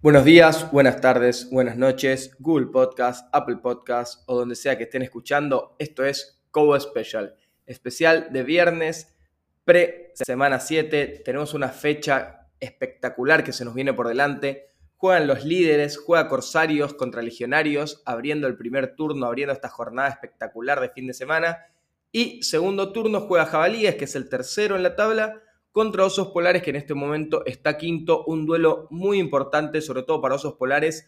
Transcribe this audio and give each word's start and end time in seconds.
Buenos 0.00 0.24
días, 0.24 0.70
buenas 0.70 1.00
tardes, 1.00 1.50
buenas 1.50 1.76
noches, 1.76 2.36
Google 2.38 2.66
Podcast, 2.66 3.28
Apple 3.32 3.56
Podcast 3.56 4.22
o 4.26 4.36
donde 4.36 4.54
sea 4.54 4.78
que 4.78 4.84
estén 4.84 5.02
escuchando. 5.02 5.74
Esto 5.78 6.04
es 6.04 6.42
Cobo 6.50 6.78
Special, 6.78 7.34
especial 7.66 8.28
de 8.32 8.42
viernes, 8.42 9.16
pre-semana 9.64 10.60
7. 10.60 11.22
Tenemos 11.24 11.52
una 11.54 11.68
fecha 11.70 12.48
espectacular 12.60 13.42
que 13.42 13.52
se 13.52 13.64
nos 13.64 13.74
viene 13.74 13.92
por 13.92 14.06
delante. 14.06 14.70
Juegan 14.98 15.28
los 15.28 15.44
líderes, 15.44 15.96
juega 15.96 16.28
Corsarios 16.28 16.92
contra 16.92 17.22
Legionarios, 17.22 18.02
abriendo 18.04 18.48
el 18.48 18.56
primer 18.56 18.96
turno, 18.96 19.26
abriendo 19.26 19.52
esta 19.52 19.68
jornada 19.68 20.08
espectacular 20.08 20.80
de 20.80 20.90
fin 20.90 21.06
de 21.06 21.14
semana. 21.14 21.66
Y 22.10 22.42
segundo 22.42 22.92
turno 22.92 23.20
juega 23.20 23.46
Jabalíes, 23.46 23.94
que 23.94 24.06
es 24.06 24.16
el 24.16 24.28
tercero 24.28 24.74
en 24.74 24.82
la 24.82 24.96
tabla, 24.96 25.40
contra 25.70 26.04
Osos 26.04 26.28
Polares, 26.28 26.64
que 26.64 26.70
en 26.70 26.76
este 26.76 26.94
momento 26.94 27.46
está 27.46 27.78
quinto. 27.78 28.24
Un 28.24 28.44
duelo 28.44 28.88
muy 28.90 29.20
importante, 29.20 29.80
sobre 29.82 30.02
todo 30.02 30.20
para 30.20 30.34
Osos 30.34 30.54
Polares, 30.54 31.06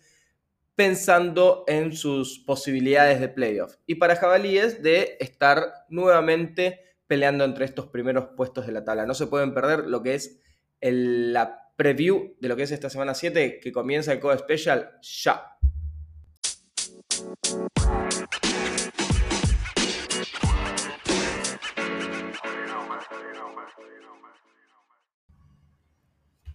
pensando 0.77 1.65
en 1.67 1.93
sus 1.93 2.39
posibilidades 2.39 3.21
de 3.21 3.29
playoff. 3.29 3.75
Y 3.87 3.97
para 3.97 4.15
Jabalíes 4.15 4.85
de 4.85 5.17
estar 5.19 5.65
nuevamente 5.89 6.81
peleando 7.09 7.43
entre 7.43 7.65
estos 7.65 7.89
primeros 7.89 8.29
puestos 8.37 8.67
de 8.67 8.73
la 8.73 8.85
tabla. 8.85 9.05
No 9.05 9.15
se 9.15 9.27
pueden 9.27 9.53
perder 9.53 9.89
lo 9.89 10.01
que 10.01 10.15
es 10.15 10.41
la 10.81 11.70
preview 11.81 12.37
de 12.39 12.47
lo 12.47 12.57
que 12.57 12.65
es 12.65 12.73
esta 12.73 12.91
semana 12.91 13.15
7, 13.15 13.59
que 13.59 13.73
comienza 13.73 14.13
el 14.13 14.21
Code 14.21 14.37
Special 14.37 14.99
ya. 15.01 15.57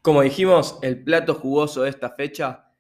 Como 0.04 0.22
dijimos, 0.22 0.78
el 0.84 1.04
plato 1.04 1.34
jugoso 1.34 1.82
de 1.82 1.90
esta 1.90 2.12
fecha 2.12 2.72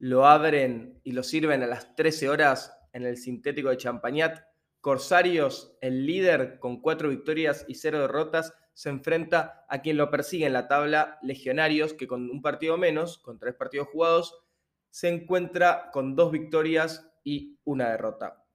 lo 0.00 0.26
abren 0.26 1.00
y 1.04 1.12
lo 1.12 1.22
sirven 1.22 1.62
a 1.62 1.68
las 1.68 1.94
13 1.94 2.28
horas 2.28 2.76
en 2.94 3.04
el 3.04 3.16
sintético 3.16 3.68
de 3.68 3.76
Champagnat. 3.76 4.40
Corsarios, 4.86 5.76
el 5.80 6.06
líder 6.06 6.60
con 6.60 6.80
cuatro 6.80 7.08
victorias 7.08 7.64
y 7.66 7.74
cero 7.74 7.98
derrotas, 7.98 8.54
se 8.72 8.88
enfrenta 8.88 9.66
a 9.68 9.82
quien 9.82 9.96
lo 9.96 10.12
persigue 10.12 10.46
en 10.46 10.52
la 10.52 10.68
tabla, 10.68 11.18
Legionarios, 11.22 11.92
que 11.92 12.06
con 12.06 12.30
un 12.30 12.40
partido 12.40 12.76
menos, 12.76 13.18
con 13.18 13.36
tres 13.36 13.56
partidos 13.56 13.88
jugados, 13.88 14.44
se 14.90 15.08
encuentra 15.08 15.90
con 15.92 16.14
dos 16.14 16.30
victorias 16.30 17.10
y 17.24 17.58
una 17.64 17.90
derrota. 17.90 18.46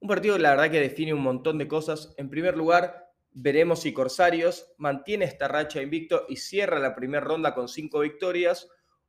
Un 0.00 0.08
partido, 0.08 0.36
la 0.38 0.56
verdad, 0.56 0.72
que 0.72 0.80
define 0.80 1.14
un 1.14 1.22
montón 1.22 1.56
de 1.56 1.68
cosas. 1.68 2.12
En 2.16 2.30
primer 2.30 2.56
lugar, 2.56 3.12
Veremos 3.30 3.82
si 3.82 3.92
Corsarios 3.92 4.74
mantiene 4.78 5.24
esta 5.24 5.46
racha 5.46 5.80
invicto 5.80 6.26
y 6.28 6.34
cierra 6.34 6.80
la 6.80 6.96
primera 6.96 7.22
ronda 7.22 7.54
con 7.54 7.68
cinco 7.68 8.00
victorias, 8.00 8.68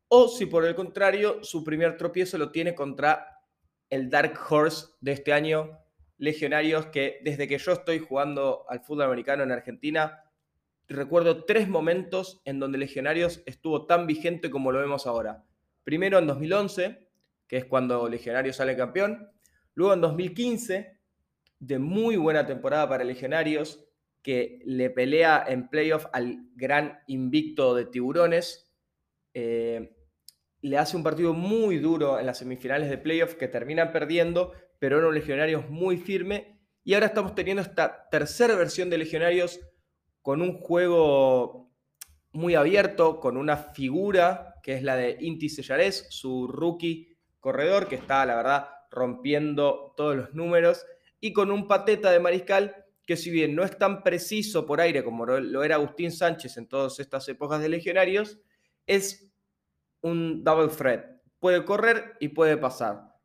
o 0.09 0.27
si 0.27 0.45
por 0.45 0.63
el 0.63 0.75
contrario 0.75 1.43
su 1.43 1.63
primer 1.63 1.97
tropiezo 1.97 2.37
lo 2.37 2.51
tiene 2.51 2.75
contra 2.75 3.41
el 3.89 4.11
Dark 4.11 4.37
Horse 4.47 4.89
de 5.01 5.13
este 5.13 5.33
año, 5.33 5.86
Legionarios, 6.17 6.87
que 6.87 7.19
desde 7.23 7.47
que 7.47 7.57
yo 7.57 7.71
estoy 7.73 7.99
jugando 7.99 8.65
al 8.69 8.81
fútbol 8.81 9.03
americano 9.03 9.43
en 9.43 9.51
Argentina, 9.51 10.23
recuerdo 10.87 11.45
tres 11.45 11.67
momentos 11.67 12.41
en 12.45 12.59
donde 12.59 12.77
Legionarios 12.77 13.43
estuvo 13.45 13.85
tan 13.85 14.07
vigente 14.07 14.49
como 14.49 14.71
lo 14.71 14.79
vemos 14.79 15.05
ahora. 15.05 15.45
Primero 15.83 16.17
en 16.17 16.27
2011, 16.27 17.07
que 17.47 17.57
es 17.57 17.65
cuando 17.65 18.09
Legionarios 18.09 18.57
sale 18.57 18.75
campeón. 18.75 19.29
Luego 19.73 19.93
en 19.93 20.01
2015, 20.01 20.99
de 21.59 21.79
muy 21.79 22.15
buena 22.17 22.45
temporada 22.45 22.87
para 22.89 23.03
Legionarios, 23.03 23.85
que 24.21 24.59
le 24.65 24.89
pelea 24.89 25.45
en 25.47 25.69
playoff 25.69 26.07
al 26.11 26.49
gran 26.55 26.99
invicto 27.07 27.75
de 27.75 27.85
Tiburones. 27.85 28.73
Eh, 29.33 29.95
le 30.61 30.77
hace 30.77 30.97
un 30.97 31.03
partido 31.03 31.33
muy 31.33 31.77
duro 31.77 32.19
en 32.19 32.25
las 32.25 32.39
semifinales 32.39 32.89
de 32.89 32.97
playoff 32.97 33.35
que 33.35 33.47
terminan 33.47 33.91
perdiendo, 33.91 34.53
pero 34.79 34.99
eran 34.99 35.13
Legionarios 35.13 35.69
muy 35.69 35.97
firme. 35.97 36.59
Y 36.83 36.93
ahora 36.93 37.07
estamos 37.07 37.35
teniendo 37.35 37.61
esta 37.61 38.07
tercera 38.09 38.55
versión 38.55 38.89
de 38.89 38.97
Legionarios 38.97 39.59
con 40.21 40.41
un 40.41 40.59
juego 40.59 41.71
muy 42.31 42.55
abierto, 42.55 43.19
con 43.19 43.37
una 43.37 43.57
figura 43.57 44.55
que 44.61 44.73
es 44.73 44.83
la 44.83 44.95
de 44.95 45.17
Inti 45.21 45.49
Sellares, 45.49 46.07
su 46.09 46.47
rookie 46.47 47.17
corredor, 47.39 47.87
que 47.87 47.95
está, 47.95 48.25
la 48.25 48.35
verdad, 48.35 48.67
rompiendo 48.91 49.93
todos 49.95 50.15
los 50.15 50.33
números, 50.33 50.85
y 51.19 51.31
con 51.31 51.51
un 51.51 51.67
pateta 51.67 52.11
de 52.11 52.19
mariscal 52.19 52.75
que 53.05 53.15
si 53.15 53.31
bien 53.31 53.55
no 53.55 53.63
es 53.63 53.77
tan 53.77 54.03
preciso 54.03 54.65
por 54.65 54.81
aire 54.81 55.03
como 55.03 55.25
lo 55.25 55.63
era 55.63 55.75
Agustín 55.75 56.11
Sánchez 56.11 56.57
en 56.57 56.67
todas 56.67 56.99
estas 56.99 57.27
épocas 57.29 57.61
de 57.61 57.69
legionarios, 57.69 58.37
es 58.85 59.31
un 60.01 60.43
double 60.43 60.67
threat. 60.67 61.05
Puede 61.39 61.63
correr 61.63 62.17
y 62.19 62.29
puede 62.29 62.57
pasar. 62.57 63.16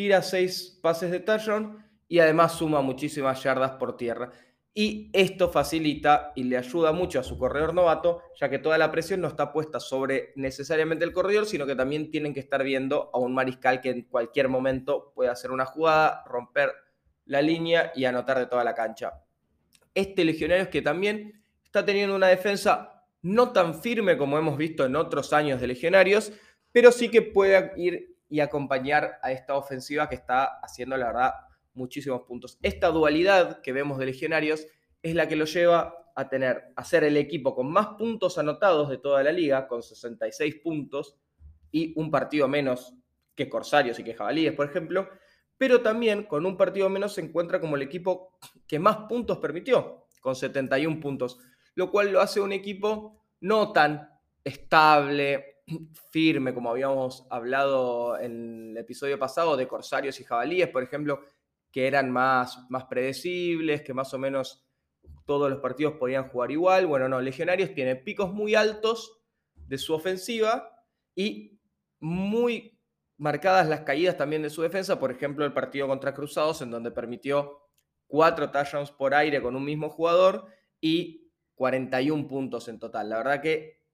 Tira 0.00 0.22
seis 0.22 0.78
pases 0.80 1.10
de 1.10 1.20
touchdown 1.20 1.84
y 2.08 2.20
además 2.20 2.52
suma 2.52 2.80
muchísimas 2.80 3.42
yardas 3.42 3.72
por 3.72 3.98
tierra. 3.98 4.30
Y 4.72 5.10
esto 5.12 5.50
facilita 5.50 6.32
y 6.34 6.44
le 6.44 6.56
ayuda 6.56 6.92
mucho 6.92 7.20
a 7.20 7.22
su 7.22 7.36
corredor 7.36 7.74
novato, 7.74 8.22
ya 8.34 8.48
que 8.48 8.58
toda 8.58 8.78
la 8.78 8.90
presión 8.90 9.20
no 9.20 9.28
está 9.28 9.52
puesta 9.52 9.78
sobre 9.78 10.32
necesariamente 10.36 11.04
el 11.04 11.12
corredor, 11.12 11.44
sino 11.44 11.66
que 11.66 11.76
también 11.76 12.10
tienen 12.10 12.32
que 12.32 12.40
estar 12.40 12.64
viendo 12.64 13.10
a 13.12 13.18
un 13.18 13.34
mariscal 13.34 13.82
que 13.82 13.90
en 13.90 14.04
cualquier 14.04 14.48
momento 14.48 15.12
puede 15.14 15.28
hacer 15.28 15.50
una 15.50 15.66
jugada, 15.66 16.24
romper 16.24 16.72
la 17.26 17.42
línea 17.42 17.92
y 17.94 18.06
anotar 18.06 18.38
de 18.38 18.46
toda 18.46 18.64
la 18.64 18.74
cancha. 18.74 19.22
Este 19.94 20.24
legionario 20.24 20.62
es 20.62 20.70
que 20.70 20.80
también 20.80 21.44
está 21.62 21.84
teniendo 21.84 22.16
una 22.16 22.28
defensa 22.28 23.04
no 23.20 23.52
tan 23.52 23.82
firme 23.82 24.16
como 24.16 24.38
hemos 24.38 24.56
visto 24.56 24.86
en 24.86 24.96
otros 24.96 25.34
años 25.34 25.60
de 25.60 25.66
legionarios, 25.66 26.32
pero 26.72 26.90
sí 26.90 27.10
que 27.10 27.20
puede 27.20 27.72
ir 27.76 28.16
y 28.30 28.40
acompañar 28.40 29.18
a 29.22 29.32
esta 29.32 29.56
ofensiva 29.56 30.08
que 30.08 30.14
está 30.14 30.60
haciendo, 30.62 30.96
la 30.96 31.08
verdad, 31.08 31.34
muchísimos 31.74 32.22
puntos. 32.22 32.58
Esta 32.62 32.88
dualidad 32.88 33.60
que 33.60 33.72
vemos 33.72 33.98
de 33.98 34.06
legionarios 34.06 34.66
es 35.02 35.14
la 35.14 35.28
que 35.28 35.36
lo 35.36 35.44
lleva 35.44 35.94
a 36.14 36.28
tener, 36.28 36.72
a 36.76 36.84
ser 36.84 37.04
el 37.04 37.16
equipo 37.16 37.54
con 37.54 37.70
más 37.70 37.88
puntos 37.98 38.38
anotados 38.38 38.88
de 38.88 38.98
toda 38.98 39.22
la 39.22 39.32
liga, 39.32 39.66
con 39.66 39.82
66 39.82 40.60
puntos 40.62 41.18
y 41.72 41.92
un 41.98 42.10
partido 42.10 42.46
menos 42.48 42.94
que 43.34 43.48
Corsarios 43.48 43.98
y 43.98 44.04
que 44.04 44.14
Jabalíes, 44.14 44.52
por 44.52 44.68
ejemplo, 44.68 45.08
pero 45.58 45.82
también 45.82 46.24
con 46.24 46.46
un 46.46 46.56
partido 46.56 46.88
menos 46.88 47.14
se 47.14 47.20
encuentra 47.20 47.60
como 47.60 47.76
el 47.76 47.82
equipo 47.82 48.38
que 48.66 48.78
más 48.78 48.96
puntos 49.08 49.38
permitió, 49.38 50.06
con 50.20 50.36
71 50.36 51.00
puntos, 51.00 51.38
lo 51.74 51.90
cual 51.90 52.12
lo 52.12 52.20
hace 52.20 52.40
un 52.40 52.52
equipo 52.52 53.24
no 53.40 53.72
tan 53.72 54.08
estable, 54.44 55.49
firme, 56.10 56.54
como 56.54 56.70
habíamos 56.70 57.26
hablado 57.30 58.18
en 58.18 58.70
el 58.70 58.76
episodio 58.78 59.18
pasado 59.18 59.56
de 59.56 59.68
Corsarios 59.68 60.20
y 60.20 60.24
Jabalíes, 60.24 60.68
por 60.68 60.82
ejemplo, 60.82 61.20
que 61.70 61.86
eran 61.86 62.10
más, 62.10 62.66
más 62.68 62.84
predecibles, 62.84 63.82
que 63.82 63.94
más 63.94 64.12
o 64.14 64.18
menos 64.18 64.66
todos 65.24 65.50
los 65.50 65.60
partidos 65.60 65.94
podían 65.94 66.28
jugar 66.28 66.50
igual. 66.50 66.86
Bueno, 66.86 67.08
no, 67.08 67.20
Legionarios 67.20 67.74
tiene 67.74 67.96
picos 67.96 68.32
muy 68.32 68.54
altos 68.54 69.22
de 69.54 69.78
su 69.78 69.94
ofensiva 69.94 70.84
y 71.14 71.60
muy 72.00 72.80
marcadas 73.16 73.68
las 73.68 73.82
caídas 73.82 74.16
también 74.16 74.42
de 74.42 74.50
su 74.50 74.62
defensa, 74.62 74.98
por 74.98 75.10
ejemplo, 75.10 75.44
el 75.44 75.52
partido 75.52 75.86
contra 75.86 76.14
Cruzados, 76.14 76.62
en 76.62 76.70
donde 76.70 76.90
permitió 76.90 77.58
cuatro 78.06 78.50
touchdowns 78.50 78.90
por 78.90 79.14
aire 79.14 79.40
con 79.40 79.54
un 79.54 79.64
mismo 79.64 79.90
jugador 79.90 80.46
y 80.80 81.30
41 81.54 82.26
puntos 82.26 82.68
en 82.68 82.78
total. 82.78 83.10
La 83.10 83.18
verdad 83.18 83.42
que 83.42 83.84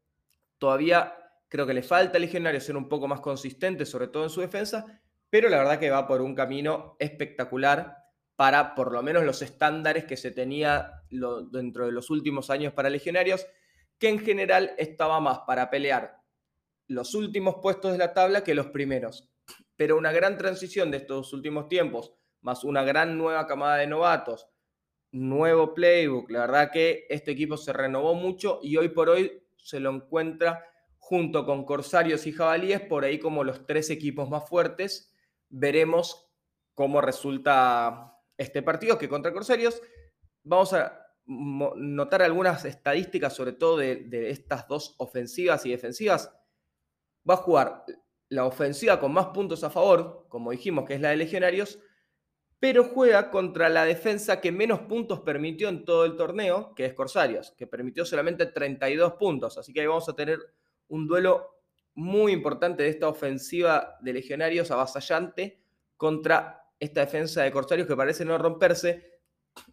todavía 0.58 1.25
creo 1.48 1.66
que 1.66 1.74
le 1.74 1.82
falta 1.82 2.18
a 2.18 2.20
Legionario 2.20 2.60
ser 2.60 2.76
un 2.76 2.88
poco 2.88 3.08
más 3.08 3.20
consistente, 3.20 3.86
sobre 3.86 4.08
todo 4.08 4.24
en 4.24 4.30
su 4.30 4.40
defensa, 4.40 5.00
pero 5.30 5.48
la 5.48 5.58
verdad 5.58 5.78
que 5.78 5.90
va 5.90 6.06
por 6.06 6.22
un 6.22 6.34
camino 6.34 6.96
espectacular 6.98 7.96
para 8.36 8.74
por 8.74 8.92
lo 8.92 9.02
menos 9.02 9.24
los 9.24 9.42
estándares 9.42 10.04
que 10.04 10.16
se 10.16 10.30
tenía 10.30 11.02
dentro 11.50 11.86
de 11.86 11.92
los 11.92 12.10
últimos 12.10 12.50
años 12.50 12.72
para 12.72 12.90
Legionarios, 12.90 13.46
que 13.98 14.08
en 14.08 14.18
general 14.18 14.74
estaba 14.76 15.20
más 15.20 15.40
para 15.46 15.70
pelear 15.70 16.20
los 16.88 17.14
últimos 17.14 17.56
puestos 17.62 17.92
de 17.92 17.98
la 17.98 18.12
tabla 18.12 18.44
que 18.44 18.54
los 18.54 18.66
primeros. 18.66 19.30
Pero 19.76 19.96
una 19.96 20.12
gran 20.12 20.36
transición 20.38 20.90
de 20.90 20.98
estos 20.98 21.32
últimos 21.32 21.68
tiempos, 21.68 22.14
más 22.40 22.62
una 22.64 22.84
gran 22.84 23.18
nueva 23.18 23.46
camada 23.46 23.76
de 23.76 23.86
novatos, 23.86 24.48
nuevo 25.12 25.74
playbook, 25.74 26.30
la 26.30 26.40
verdad 26.40 26.70
que 26.70 27.06
este 27.08 27.30
equipo 27.32 27.56
se 27.56 27.72
renovó 27.72 28.14
mucho 28.14 28.60
y 28.62 28.76
hoy 28.76 28.90
por 28.90 29.08
hoy 29.08 29.42
se 29.56 29.80
lo 29.80 29.90
encuentra 29.90 30.64
junto 31.08 31.46
con 31.46 31.64
Corsarios 31.64 32.26
y 32.26 32.32
Jabalíes, 32.32 32.80
por 32.80 33.04
ahí 33.04 33.20
como 33.20 33.44
los 33.44 33.64
tres 33.64 33.90
equipos 33.90 34.28
más 34.28 34.48
fuertes. 34.48 35.14
Veremos 35.48 36.32
cómo 36.74 37.00
resulta 37.00 38.18
este 38.36 38.60
partido, 38.60 38.98
que 38.98 39.08
contra 39.08 39.32
Corsarios 39.32 39.80
vamos 40.42 40.72
a 40.72 41.00
notar 41.26 42.22
algunas 42.22 42.64
estadísticas, 42.64 43.34
sobre 43.34 43.52
todo 43.52 43.76
de, 43.76 44.30
estas 44.30 44.66
dos 44.66 44.96
ofensivas 44.98 45.64
y 45.64 45.70
defensivas 45.70 46.36
va 47.28 47.34
a 47.34 47.38
jugar 47.38 47.84
la 48.28 48.44
ofensiva 48.44 48.98
con 48.98 49.12
más 49.12 49.26
puntos 49.26 49.62
a 49.62 49.70
favor, 49.70 50.26
como 50.28 50.50
dijimos 50.50 50.86
que 50.86 50.94
es 50.94 51.00
la 51.00 51.10
de 51.10 51.18
Legionarios, 51.18 51.78
pero 52.58 52.82
juega 52.82 53.30
contra 53.30 53.68
la 53.68 53.84
defensa 53.84 54.40
que 54.40 54.50
menos 54.50 54.80
puntos 54.80 55.20
permitió 55.20 55.68
en 55.68 55.84
todo 55.84 56.04
el 56.04 56.16
torneo, 56.16 56.74
que 56.74 56.84
es 56.84 56.94
Corsarios, 56.94 57.52
que 57.56 57.68
permitió 57.68 58.04
solamente 58.04 58.46
32 58.46 59.12
puntos. 59.12 59.56
Así 59.56 59.72
que 59.72 59.82
ahí 59.82 59.86
vamos 59.86 60.08
a 60.08 60.16
tener 60.16 60.40
un 60.88 61.06
duelo 61.06 61.56
muy 61.94 62.32
importante 62.32 62.82
de 62.82 62.90
esta 62.90 63.08
ofensiva 63.08 63.96
de 64.00 64.12
Legionarios 64.12 64.70
avasallante 64.70 65.62
contra 65.96 66.62
esta 66.78 67.00
defensa 67.00 67.42
de 67.42 67.50
Corsarios 67.50 67.88
que 67.88 67.96
parece 67.96 68.24
no 68.24 68.36
romperse. 68.36 69.20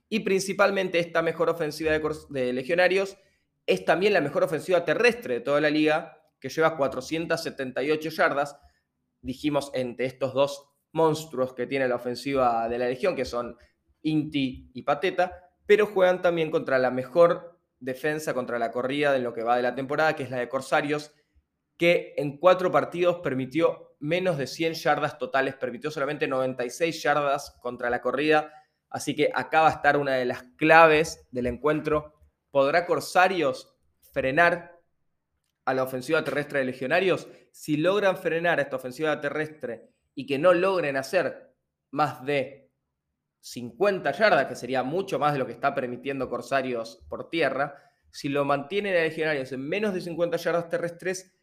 Y 0.08 0.22
principalmente 0.22 1.00
esta 1.00 1.22
mejor 1.22 1.50
ofensiva 1.50 1.92
de, 1.92 2.02
de 2.30 2.54
Legionarios 2.54 3.18
es 3.66 3.84
también 3.86 4.14
la 4.14 4.22
mejor 4.22 4.44
ofensiva 4.44 4.86
terrestre 4.86 5.36
de 5.36 5.40
toda 5.42 5.60
la 5.60 5.70
liga, 5.70 6.18
que 6.40 6.50
lleva 6.50 6.78
478 6.78 8.10
yardas. 8.10 8.58
Dijimos 9.22 9.72
entre 9.74 10.06
estos 10.06 10.34
dos 10.34 10.70
monstruos 10.94 11.54
que 11.54 11.68
tiene 11.68 11.88
la 11.88 11.96
ofensiva 11.96 12.70
de 12.70 12.78
la 12.78 12.88
Legión, 12.88 13.16
que 13.16 13.26
son 13.26 13.58
Inti 14.02 14.70
y 14.74 14.84
Pateta, 14.84 15.52
pero 15.66 15.88
juegan 15.88 16.22
también 16.22 16.52
contra 16.52 16.78
la 16.78 16.92
mejor 16.92 17.53
defensa 17.84 18.34
contra 18.34 18.58
la 18.58 18.72
corrida 18.72 19.12
de 19.12 19.20
lo 19.20 19.34
que 19.34 19.44
va 19.44 19.58
de 19.58 19.62
la 19.62 19.76
temporada, 19.76 20.16
que 20.16 20.24
es 20.24 20.32
la 20.32 20.38
de 20.38 20.48
Corsarios, 20.48 21.14
que 21.78 22.14
en 22.18 22.38
cuatro 22.38 22.72
partidos 22.72 23.18
permitió 23.18 23.96
menos 24.00 24.38
de 24.38 24.48
100 24.48 24.74
yardas 24.76 25.18
totales, 25.18 25.56
permitió 25.56 25.92
solamente 25.92 26.28
96 26.28 27.04
yardas 27.04 27.58
contra 27.62 27.90
la 27.90 28.02
corrida, 28.02 28.54
así 28.90 29.16
que 29.16 29.30
acá 29.34 29.62
va 29.62 29.68
a 29.68 29.74
estar 29.74 29.98
una 29.98 30.14
de 30.14 30.26
las 30.26 30.44
claves 30.56 31.28
del 31.32 31.48
encuentro. 31.48 32.14
¿Podrá 32.52 32.86
Corsarios 32.86 33.76
frenar 34.14 34.80
a 35.66 35.74
la 35.74 35.84
ofensiva 35.84 36.24
terrestre 36.24 36.60
de 36.60 36.66
Legionarios? 36.66 37.28
Si 37.52 37.76
logran 37.76 38.18
frenar 38.18 38.60
a 38.60 38.62
esta 38.62 38.78
ofensiva 38.78 39.20
terrestre 39.20 39.90
y 40.16 40.26
que 40.26 40.40
no 40.40 40.54
logren 40.54 40.96
hacer 40.96 41.54
más 41.92 42.26
de 42.26 42.63
50 43.44 44.10
yardas, 44.14 44.46
que 44.48 44.56
sería 44.56 44.84
mucho 44.84 45.20
más 45.20 45.34
de 45.34 45.40
lo 45.40 45.46
que 45.46 45.52
está 45.52 45.76
permitiendo 45.76 46.30
Corsarios 46.30 47.06
por 47.10 47.30
tierra, 47.30 47.76
si 48.10 48.30
lo 48.30 48.46
mantienen 48.46 48.96
a 48.96 49.02
Legionarios 49.02 49.52
en 49.52 49.68
menos 49.68 49.94
de 49.94 50.00
50 50.00 50.38
yardas 50.38 50.70
terrestres 50.70 51.36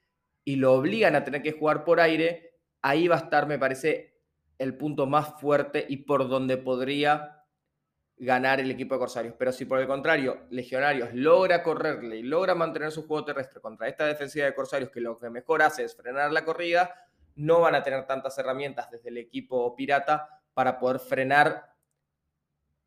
y 0.42 0.56
lo 0.56 0.72
obligan 0.72 1.14
a 1.14 1.24
tener 1.24 1.42
que 1.42 1.52
jugar 1.52 1.84
por 1.84 2.00
aire, 2.00 2.58
ahí 2.80 3.06
va 3.06 3.16
a 3.16 3.18
estar, 3.18 3.46
me 3.46 3.58
parece, 3.58 4.18
el 4.56 4.78
punto 4.78 5.06
más 5.06 5.38
fuerte 5.42 5.84
y 5.86 5.98
por 5.98 6.26
donde 6.26 6.56
podría 6.56 7.44
ganar 8.16 8.60
el 8.60 8.70
equipo 8.70 8.94
de 8.94 9.00
Corsarios. 9.00 9.34
Pero 9.38 9.52
si 9.52 9.66
por 9.66 9.78
el 9.78 9.86
contrario, 9.86 10.46
Legionarios 10.48 11.12
logra 11.12 11.62
correrle 11.62 12.16
y 12.16 12.22
logra 12.22 12.54
mantener 12.54 12.92
su 12.92 13.06
juego 13.06 13.26
terrestre 13.26 13.60
contra 13.60 13.88
esta 13.88 14.06
defensiva 14.06 14.46
de 14.46 14.54
Corsarios, 14.54 14.90
que 14.90 15.02
lo 15.02 15.18
que 15.18 15.28
mejor 15.28 15.60
hace 15.60 15.84
es 15.84 15.94
frenar 15.94 16.32
la 16.32 16.46
corrida, 16.46 16.94
no 17.34 17.60
van 17.60 17.74
a 17.74 17.82
tener 17.82 18.06
tantas 18.06 18.38
herramientas 18.38 18.90
desde 18.90 19.10
el 19.10 19.18
equipo 19.18 19.76
pirata 19.76 20.40
para 20.54 20.78
poder 20.78 20.98
frenar 20.98 21.69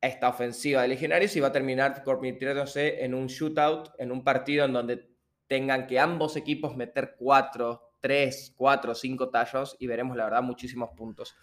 esta 0.03 0.27
ofensiva 0.27 0.81
de 0.81 0.89
legionarios 0.89 1.35
y 1.35 1.39
va 1.39 1.47
a 1.47 1.51
terminar 1.51 2.03
convirtiéndose 2.03 3.03
en 3.05 3.13
un 3.13 3.27
shootout, 3.27 3.89
en 3.97 4.11
un 4.11 4.23
partido 4.23 4.65
en 4.65 4.73
donde 4.73 5.09
tengan 5.47 5.87
que 5.87 5.97
ambos 5.97 6.35
equipos 6.35 6.75
meter 6.75 7.15
cuatro, 7.17 7.93
tres, 8.01 8.53
cuatro, 8.57 8.93
cinco 8.95 9.29
tallos 9.29 9.77
y 9.79 9.87
veremos 9.87 10.17
la 10.17 10.25
verdad 10.25 10.43
muchísimos 10.43 10.89
puntos. 10.97 11.35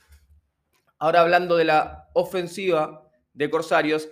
Ahora 0.98 1.22
hablando 1.22 1.56
de 1.56 1.64
la 1.64 2.10
ofensiva 2.12 3.10
de 3.32 3.48
Corsarios, 3.48 4.10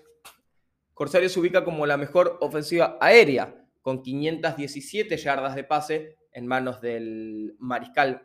Corsarios 0.95 1.33
se 1.33 1.41
ubica 1.41 1.63
como 1.63 1.85
la 1.85 1.99
mejor 1.99 2.39
ofensiva 2.41 2.97
aérea, 3.01 3.55
con 3.83 4.03
517 4.03 5.17
yardas 5.19 5.55
de 5.55 5.65
pase 5.65 6.17
en 6.33 6.47
manos 6.47 6.81
del 6.81 7.55
mariscal 7.59 8.23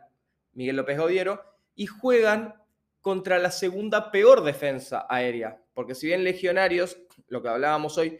Miguel 0.54 0.76
López 0.76 0.96
Gaudiero, 0.96 1.42
y 1.74 1.86
juegan 1.86 2.54
contra 3.04 3.38
la 3.38 3.50
segunda 3.50 4.10
peor 4.10 4.42
defensa 4.42 5.06
aérea. 5.10 5.62
Porque 5.74 5.94
si 5.94 6.06
bien 6.06 6.24
Legionarios, 6.24 6.96
lo 7.28 7.42
que 7.42 7.50
hablábamos 7.50 7.98
hoy, 7.98 8.18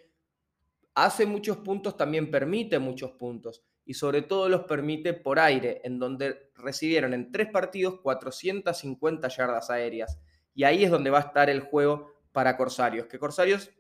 hace 0.94 1.25
muchos 1.25 1.56
puntos, 1.56 1.96
también 1.96 2.31
permite 2.31 2.78
muchos 2.78 3.12
puntos. 3.12 3.64
Y 3.86 3.94
sobre 3.94 4.20
todo 4.20 4.46
los 4.50 4.64
permite 4.64 5.14
por 5.14 5.38
aire, 5.38 5.81
en 5.84 5.98
donde 5.98 6.50
recibieron 6.56 7.14
en 7.14 7.32
tres 7.32 7.48
partidos 7.50 8.00
450 8.02 9.26
yardas 9.28 9.70
aéreas. 9.70 10.19
Y 10.54 10.64
ahí 10.64 10.84
es 10.84 10.90
donde 10.90 11.08
va 11.08 11.16
a 11.16 11.28
estar 11.28 11.48
el 11.48 11.60
juego 11.60 12.12
para 12.32 12.58
Corsarios. 12.58 13.06
Que 13.06 13.19
Corsarios 13.19 13.70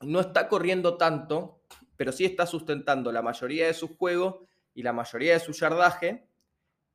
no 0.00 0.20
está 0.20 0.46
corriendo 0.46 0.96
tanto, 0.96 1.60
pero 1.96 2.12
sí 2.12 2.24
está 2.24 2.46
sustentando 2.46 3.10
la 3.10 3.20
mayoría 3.20 3.66
de 3.66 3.74
su 3.74 3.96
juego 3.96 4.46
y 4.74 4.84
la 4.84 4.92
mayoría 4.92 5.32
de 5.32 5.40
su 5.40 5.50
yardaje 5.50 6.28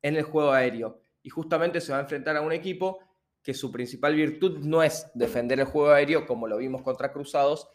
en 0.00 0.16
el 0.16 0.22
juego 0.22 0.52
aéreo. 0.52 1.02
Y 1.22 1.28
justamente 1.28 1.82
se 1.82 1.92
va 1.92 1.98
a 1.98 2.02
enfrentar 2.02 2.34
a 2.38 2.40
un 2.40 2.52
equipo 2.52 3.00
que 3.42 3.54
su 3.54 3.72
principal 3.72 4.14
virtud 4.14 4.58
no 4.60 4.82
es 4.82 5.10
defender 5.14 5.58
el 5.60 5.66
juego 5.66 5.90
aéreo, 5.90 6.26
como 6.26 6.46
lo 6.46 6.58
vimos 6.58 6.82
contra 6.82 7.12
Cruzados. 7.12 7.68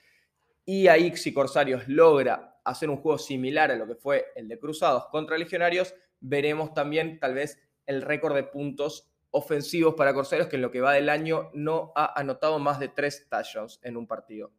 Y 0.65 0.87
ahí, 0.87 1.15
si 1.15 1.33
Corsarios 1.33 1.87
logra 1.87 2.59
hacer 2.63 2.89
un 2.89 2.97
juego 2.97 3.17
similar 3.17 3.71
a 3.71 3.75
lo 3.75 3.87
que 3.87 3.95
fue 3.95 4.27
el 4.35 4.47
de 4.47 4.59
Cruzados 4.59 5.07
contra 5.07 5.37
Legionarios, 5.37 5.93
veremos 6.19 6.73
también 6.73 7.19
tal 7.19 7.33
vez 7.33 7.59
el 7.85 8.01
récord 8.01 8.35
de 8.35 8.43
puntos 8.43 9.11
ofensivos 9.31 9.95
para 9.95 10.13
Corsarios, 10.13 10.47
que 10.47 10.55
en 10.55 10.61
lo 10.61 10.71
que 10.71 10.81
va 10.81 10.93
del 10.93 11.09
año 11.09 11.49
no 11.53 11.91
ha 11.95 12.19
anotado 12.19 12.59
más 12.59 12.79
de 12.79 12.87
tres 12.87 13.27
touchdowns 13.29 13.79
en 13.83 13.97
un 13.97 14.07
partido. 14.07 14.51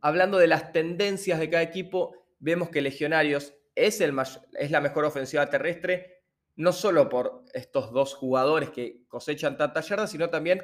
Hablando 0.00 0.38
de 0.38 0.46
las 0.46 0.72
tendencias 0.72 1.38
de 1.38 1.50
cada 1.50 1.62
equipo, 1.62 2.16
vemos 2.38 2.70
que 2.70 2.80
Legionarios 2.80 3.54
es, 3.74 4.00
el 4.00 4.14
es 4.58 4.70
la 4.70 4.80
mejor 4.80 5.04
ofensiva 5.04 5.48
terrestre, 5.48 6.19
no 6.60 6.74
solo 6.74 7.08
por 7.08 7.46
estos 7.54 7.90
dos 7.90 8.14
jugadores 8.14 8.68
que 8.68 9.06
cosechan 9.08 9.56
tantas 9.56 9.88
yardas, 9.88 10.10
sino 10.10 10.28
también 10.28 10.62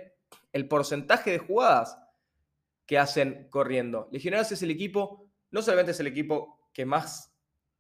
el 0.53 0.69
porcentaje 0.69 1.31
de 1.31 1.39
jugadas 1.39 1.99
que 2.85 2.99
hacen 2.99 3.49
corriendo. 3.49 4.07
Legionarios 4.13 4.53
es 4.53 4.61
el 4.63 4.71
equipo, 4.71 5.31
no 5.51 5.63
solamente 5.63 5.93
es 5.93 6.01
el 6.01 6.09
equipo 6.09 6.69
que 6.75 6.85
más 6.85 7.35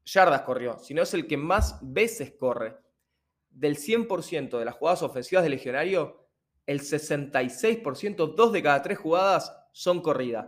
yardas 0.06 0.40
corrió, 0.42 0.78
sino 0.78 1.02
es 1.02 1.12
el 1.12 1.26
que 1.26 1.36
más 1.36 1.78
veces 1.82 2.32
corre. 2.38 2.78
Del 3.50 3.76
100% 3.76 4.58
de 4.58 4.64
las 4.64 4.76
jugadas 4.76 5.02
ofensivas 5.02 5.44
de 5.44 5.50
Legionario, 5.50 6.26
el 6.64 6.80
66%, 6.80 8.34
dos 8.34 8.50
de 8.50 8.62
cada 8.62 8.80
tres 8.80 8.96
jugadas, 8.96 9.54
son 9.72 10.00
corridas. 10.00 10.46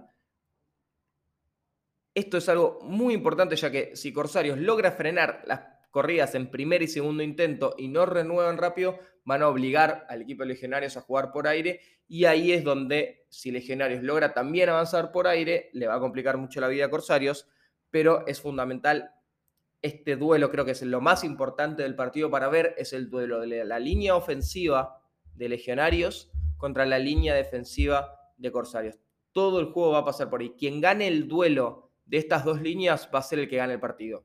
Esto 2.14 2.38
es 2.38 2.48
algo 2.48 2.78
muy 2.82 3.12
importante 3.12 3.56
ya 3.56 3.70
que 3.70 3.94
si 3.94 4.10
Corsarios 4.10 4.56
logra 4.56 4.90
frenar 4.90 5.42
las 5.44 5.77
corridas 5.90 6.34
en 6.34 6.50
primer 6.50 6.82
y 6.82 6.88
segundo 6.88 7.22
intento 7.22 7.74
y 7.78 7.88
no 7.88 8.06
renuevan 8.06 8.58
rápido, 8.58 8.98
van 9.24 9.42
a 9.42 9.48
obligar 9.48 10.06
al 10.08 10.22
equipo 10.22 10.42
de 10.42 10.50
Legionarios 10.50 10.96
a 10.96 11.02
jugar 11.02 11.32
por 11.32 11.46
aire 11.48 11.80
y 12.06 12.24
ahí 12.24 12.52
es 12.52 12.64
donde 12.64 13.26
si 13.28 13.50
Legionarios 13.50 14.02
logra 14.02 14.32
también 14.32 14.68
avanzar 14.68 15.12
por 15.12 15.26
aire, 15.26 15.70
le 15.72 15.86
va 15.86 15.94
a 15.94 16.00
complicar 16.00 16.38
mucho 16.38 16.60
la 16.60 16.68
vida 16.68 16.86
a 16.86 16.90
Corsarios, 16.90 17.48
pero 17.90 18.26
es 18.26 18.40
fundamental 18.40 19.10
este 19.82 20.16
duelo, 20.16 20.50
creo 20.50 20.64
que 20.64 20.72
es 20.72 20.82
lo 20.82 21.00
más 21.00 21.24
importante 21.24 21.82
del 21.82 21.94
partido 21.94 22.30
para 22.30 22.48
ver, 22.48 22.74
es 22.78 22.92
el 22.92 23.10
duelo 23.10 23.40
de 23.40 23.64
la 23.64 23.78
línea 23.78 24.16
ofensiva 24.16 25.02
de 25.34 25.48
Legionarios 25.48 26.30
contra 26.56 26.84
la 26.84 26.98
línea 26.98 27.34
defensiva 27.34 28.18
de 28.36 28.50
Corsarios. 28.50 28.98
Todo 29.32 29.60
el 29.60 29.66
juego 29.66 29.92
va 29.92 29.98
a 29.98 30.04
pasar 30.04 30.28
por 30.30 30.40
ahí. 30.40 30.54
Quien 30.58 30.80
gane 30.80 31.06
el 31.06 31.28
duelo 31.28 31.90
de 32.06 32.18
estas 32.18 32.44
dos 32.44 32.60
líneas 32.60 33.08
va 33.14 33.20
a 33.20 33.22
ser 33.22 33.38
el 33.38 33.48
que 33.48 33.56
gane 33.56 33.74
el 33.74 33.80
partido. 33.80 34.24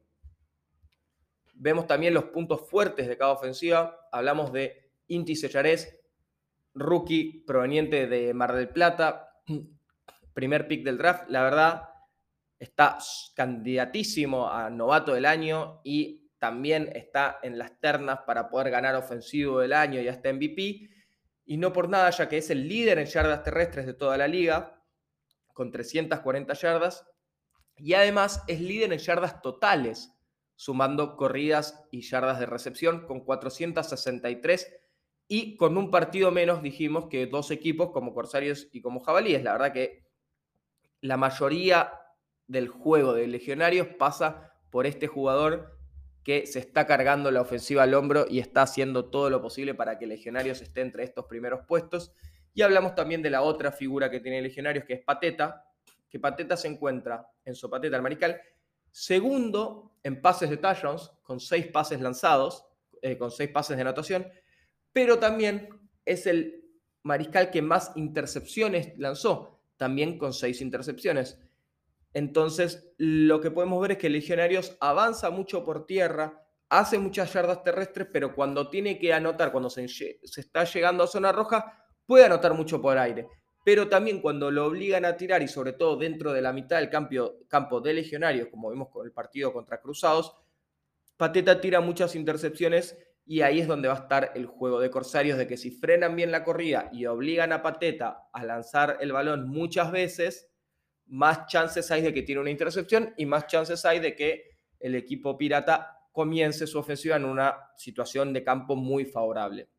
Vemos 1.63 1.87
también 1.87 2.13
los 2.13 2.25
puntos 2.25 2.69
fuertes 2.69 3.07
de 3.07 3.17
cada 3.17 3.31
ofensiva. 3.31 4.09
Hablamos 4.11 4.51
de 4.51 4.91
Inti 5.07 5.33
Sellares, 5.33 5.97
rookie 6.73 7.41
proveniente 7.47 8.05
de 8.05 8.33
Mar 8.33 8.53
del 8.53 8.67
Plata, 8.67 9.39
primer 10.33 10.67
pick 10.67 10.83
del 10.83 10.97
draft. 10.97 11.29
La 11.29 11.41
verdad, 11.41 11.89
está 12.59 12.97
candidatísimo 13.33 14.49
a 14.49 14.69
novato 14.69 15.13
del 15.13 15.25
año 15.25 15.79
y 15.85 16.29
también 16.37 16.89
está 16.93 17.39
en 17.41 17.57
las 17.57 17.79
ternas 17.79 18.19
para 18.27 18.49
poder 18.49 18.69
ganar 18.69 18.95
ofensivo 18.95 19.59
del 19.59 19.71
año 19.71 20.01
y 20.01 20.09
hasta 20.09 20.33
MVP. 20.33 20.89
Y 21.45 21.55
no 21.55 21.71
por 21.71 21.87
nada, 21.87 22.09
ya 22.09 22.27
que 22.27 22.39
es 22.39 22.49
el 22.49 22.67
líder 22.67 22.99
en 22.99 23.05
yardas 23.05 23.41
terrestres 23.41 23.85
de 23.85 23.93
toda 23.93 24.17
la 24.17 24.27
liga, 24.27 24.83
con 25.53 25.71
340 25.71 26.55
yardas. 26.55 27.07
Y 27.77 27.93
además 27.93 28.43
es 28.49 28.59
líder 28.59 28.91
en 28.91 28.99
yardas 28.99 29.41
totales 29.41 30.13
sumando 30.55 31.15
corridas 31.15 31.83
y 31.91 32.01
yardas 32.01 32.39
de 32.39 32.45
recepción 32.45 33.05
con 33.05 33.21
463 33.21 34.79
y 35.27 35.57
con 35.57 35.77
un 35.77 35.89
partido 35.89 36.31
menos 36.31 36.61
dijimos 36.61 37.07
que 37.09 37.27
dos 37.27 37.51
equipos 37.51 37.91
como 37.91 38.13
Corsarios 38.13 38.67
y 38.71 38.81
como 38.81 38.99
Jabalíes. 38.99 39.43
La 39.43 39.53
verdad 39.53 39.73
que 39.73 40.03
la 41.01 41.17
mayoría 41.17 41.93
del 42.47 42.67
juego 42.67 43.13
de 43.13 43.27
Legionarios 43.27 43.87
pasa 43.97 44.53
por 44.69 44.85
este 44.85 45.07
jugador 45.07 45.77
que 46.23 46.45
se 46.45 46.59
está 46.59 46.85
cargando 46.87 47.31
la 47.31 47.41
ofensiva 47.41 47.83
al 47.83 47.93
hombro 47.93 48.25
y 48.29 48.39
está 48.39 48.61
haciendo 48.61 49.09
todo 49.09 49.29
lo 49.29 49.41
posible 49.41 49.73
para 49.73 49.97
que 49.97 50.07
Legionarios 50.07 50.61
esté 50.61 50.81
entre 50.81 51.03
estos 51.03 51.25
primeros 51.25 51.65
puestos. 51.67 52.13
Y 52.53 52.61
hablamos 52.61 52.95
también 52.95 53.21
de 53.21 53.29
la 53.29 53.41
otra 53.41 53.71
figura 53.71 54.09
que 54.09 54.19
tiene 54.19 54.41
Legionarios, 54.41 54.85
que 54.85 54.93
es 54.93 55.01
Pateta, 55.01 55.65
que 56.09 56.19
Pateta 56.19 56.55
se 56.55 56.67
encuentra 56.67 57.27
en 57.43 57.55
su 57.55 57.69
Pateta 57.69 57.95
al 57.95 58.03
Mariscal 58.03 58.39
Segundo, 58.93 59.97
en 60.03 60.21
pases 60.21 60.51
de 60.51 60.57
touchdowns, 60.57 61.11
con 61.23 61.39
seis 61.39 61.65
pases 61.65 61.99
lanzados, 61.99 62.63
eh, 63.01 63.17
con 63.17 63.31
seis 63.31 63.49
pases 63.49 63.75
de 63.75 63.81
anotación, 63.81 64.27
pero 64.91 65.17
también 65.17 65.67
es 66.05 66.27
el 66.27 66.63
mariscal 67.01 67.49
que 67.49 67.63
más 67.63 67.91
intercepciones 67.95 68.93
lanzó, 68.99 69.61
también 69.77 70.19
con 70.19 70.31
seis 70.31 70.61
intercepciones. 70.61 71.39
Entonces, 72.13 72.93
lo 72.97 73.41
que 73.41 73.49
podemos 73.49 73.81
ver 73.81 73.93
es 73.93 73.97
que 73.97 74.11
Legionarios 74.11 74.77
avanza 74.79 75.31
mucho 75.31 75.65
por 75.65 75.87
tierra, 75.87 76.45
hace 76.69 76.99
muchas 76.99 77.33
yardas 77.33 77.63
terrestres, 77.63 78.07
pero 78.13 78.35
cuando 78.35 78.69
tiene 78.69 78.99
que 78.99 79.11
anotar, 79.11 79.51
cuando 79.51 79.71
se, 79.71 79.87
se 79.87 80.19
está 80.21 80.65
llegando 80.65 81.03
a 81.03 81.07
zona 81.07 81.31
roja, 81.31 81.83
puede 82.05 82.25
anotar 82.25 82.53
mucho 82.53 82.79
por 82.79 82.95
aire. 82.99 83.27
Pero 83.63 83.87
también 83.87 84.21
cuando 84.21 84.51
lo 84.51 84.65
obligan 84.65 85.05
a 85.05 85.15
tirar, 85.15 85.41
y 85.41 85.47
sobre 85.47 85.73
todo 85.73 85.95
dentro 85.95 86.33
de 86.33 86.41
la 86.41 86.51
mitad 86.51 86.79
del 86.79 86.89
campo, 86.89 87.39
campo 87.47 87.79
de 87.79 87.93
Legionarios, 87.93 88.49
como 88.49 88.69
vimos 88.69 88.89
con 88.89 89.05
el 89.05 89.13
partido 89.13 89.53
contra 89.53 89.79
Cruzados, 89.79 90.35
Pateta 91.15 91.61
tira 91.61 91.79
muchas 91.79 92.15
intercepciones 92.15 92.97
y 93.25 93.41
ahí 93.41 93.61
es 93.61 93.67
donde 93.67 93.87
va 93.87 93.93
a 93.93 93.99
estar 93.99 94.31
el 94.35 94.45
juego 94.45 94.79
de 94.79 94.89
Corsarios, 94.89 95.37
de 95.37 95.47
que 95.47 95.57
si 95.57 95.71
frenan 95.71 96.15
bien 96.15 96.31
la 96.31 96.43
corrida 96.43 96.89
y 96.91 97.05
obligan 97.05 97.53
a 97.53 97.61
Pateta 97.61 98.29
a 98.33 98.43
lanzar 98.43 98.97
el 98.99 99.13
balón 99.13 99.47
muchas 99.47 99.91
veces, 99.91 100.51
más 101.05 101.47
chances 101.47 101.89
hay 101.91 102.01
de 102.01 102.13
que 102.13 102.23
tiene 102.23 102.41
una 102.41 102.49
intercepción 102.49 103.13
y 103.17 103.25
más 103.25 103.47
chances 103.47 103.85
hay 103.85 103.99
de 103.99 104.15
que 104.15 104.57
el 104.79 104.95
equipo 104.95 105.37
pirata 105.37 105.99
comience 106.11 106.67
su 106.67 106.77
ofensiva 106.77 107.15
en 107.15 107.25
una 107.25 107.57
situación 107.77 108.33
de 108.33 108.43
campo 108.43 108.75
muy 108.75 109.05
favorable. 109.05 109.69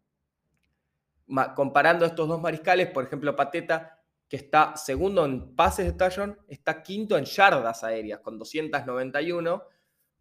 Comparando 1.54 2.04
estos 2.04 2.28
dos 2.28 2.40
mariscales, 2.40 2.90
por 2.90 3.04
ejemplo, 3.04 3.34
Pateta, 3.34 4.00
que 4.28 4.36
está 4.36 4.76
segundo 4.76 5.24
en 5.24 5.54
pases 5.54 5.86
de 5.86 5.92
touchdown, 5.92 6.38
está 6.48 6.82
quinto 6.82 7.16
en 7.16 7.24
yardas 7.24 7.84
aéreas 7.84 8.20
con 8.20 8.38
291, 8.38 9.62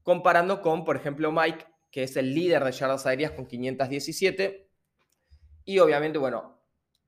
comparando 0.01 0.61
con, 0.61 0.83
por 0.83 0.95
ejemplo, 0.95 1.31
Mike, 1.31 1.65
que 1.89 2.03
es 2.03 2.15
el 2.17 2.33
líder 2.33 2.63
de 2.63 2.71
yardas 2.71 3.05
aéreas 3.05 3.31
con 3.31 3.45
517. 3.45 4.69
Y 5.65 5.79
obviamente, 5.79 6.17
bueno, 6.17 6.61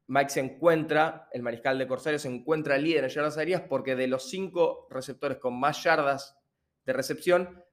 Mike 0.07 0.29
se 0.29 0.39
encuentra, 0.39 1.27
el 1.31 1.41
mariscal 1.41 1.77
de 1.77 1.87
Corsario 1.87 2.19
se 2.19 2.29
encuentra 2.29 2.77
líder 2.77 3.05
en 3.05 3.09
yardas 3.09 3.37
aéreas 3.37 3.63
porque 3.67 3.95
de 3.95 4.07
los 4.07 4.29
cinco 4.29 4.87
receptores 4.89 5.39
con 5.39 5.59
más 5.59 5.83
yardas 5.83 6.37
de 6.85 6.93
recepción, 6.93 7.64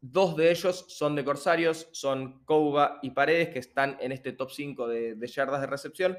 dos 0.00 0.36
de 0.36 0.50
ellos 0.50 0.86
son 0.88 1.14
de 1.14 1.24
Corsarios, 1.24 1.88
son 1.92 2.44
Kouba 2.44 2.98
y 3.02 3.10
Paredes, 3.10 3.50
que 3.50 3.58
están 3.58 3.96
en 4.00 4.12
este 4.12 4.32
top 4.32 4.50
5 4.50 4.88
de, 4.88 5.14
de 5.14 5.26
yardas 5.26 5.60
de 5.60 5.66
recepción. 5.66 6.18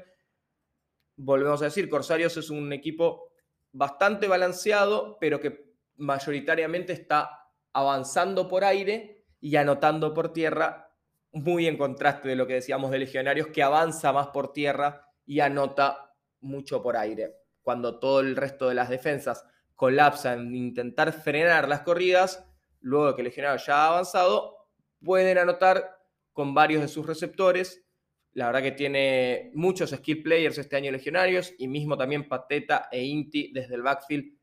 Volvemos 1.16 1.60
a 1.62 1.66
decir, 1.66 1.88
Corsarios 1.88 2.36
es 2.36 2.50
un 2.50 2.72
equipo 2.72 3.32
bastante 3.72 4.28
balanceado, 4.28 5.18
pero 5.20 5.40
que 5.40 5.72
mayoritariamente 5.96 6.92
está 6.92 7.48
avanzando 7.72 8.48
por 8.48 8.64
aire 8.64 9.24
y 9.40 9.56
anotando 9.56 10.14
por 10.14 10.32
tierra, 10.32 10.90
muy 11.32 11.66
en 11.66 11.78
contraste 11.78 12.28
de 12.28 12.36
lo 12.36 12.46
que 12.46 12.54
decíamos 12.54 12.90
de 12.90 12.98
Legionarios, 12.98 13.48
que 13.48 13.62
avanza 13.62 14.12
más 14.12 14.28
por 14.28 14.52
tierra 14.52 15.08
y 15.24 15.40
anota 15.40 16.14
mucho 16.40 16.82
por 16.82 16.96
aire. 16.96 17.36
Cuando 17.62 17.98
todo 17.98 18.20
el 18.20 18.36
resto 18.36 18.68
de 18.68 18.74
las 18.74 18.88
defensas 18.88 19.44
colapsan 19.74 20.48
en 20.48 20.54
intentar 20.54 21.12
frenar 21.12 21.68
las 21.68 21.80
corridas, 21.80 22.44
luego 22.82 23.08
de 23.08 23.14
que 23.14 23.20
el 23.22 23.28
legionario 23.28 23.64
ya 23.64 23.84
ha 23.84 23.88
avanzado, 23.88 24.68
pueden 25.02 25.38
anotar 25.38 25.98
con 26.32 26.54
varios 26.54 26.82
de 26.82 26.88
sus 26.88 27.06
receptores. 27.06 27.84
La 28.32 28.46
verdad 28.46 28.62
que 28.62 28.72
tiene 28.72 29.50
muchos 29.54 29.90
skill 29.90 30.22
players 30.22 30.58
este 30.58 30.76
año 30.76 30.90
legionarios 30.90 31.52
y 31.58 31.68
mismo 31.68 31.96
también 31.96 32.28
Pateta 32.28 32.88
e 32.90 33.02
Inti 33.02 33.52
desde 33.52 33.74
el 33.74 33.82
backfield 33.82 34.38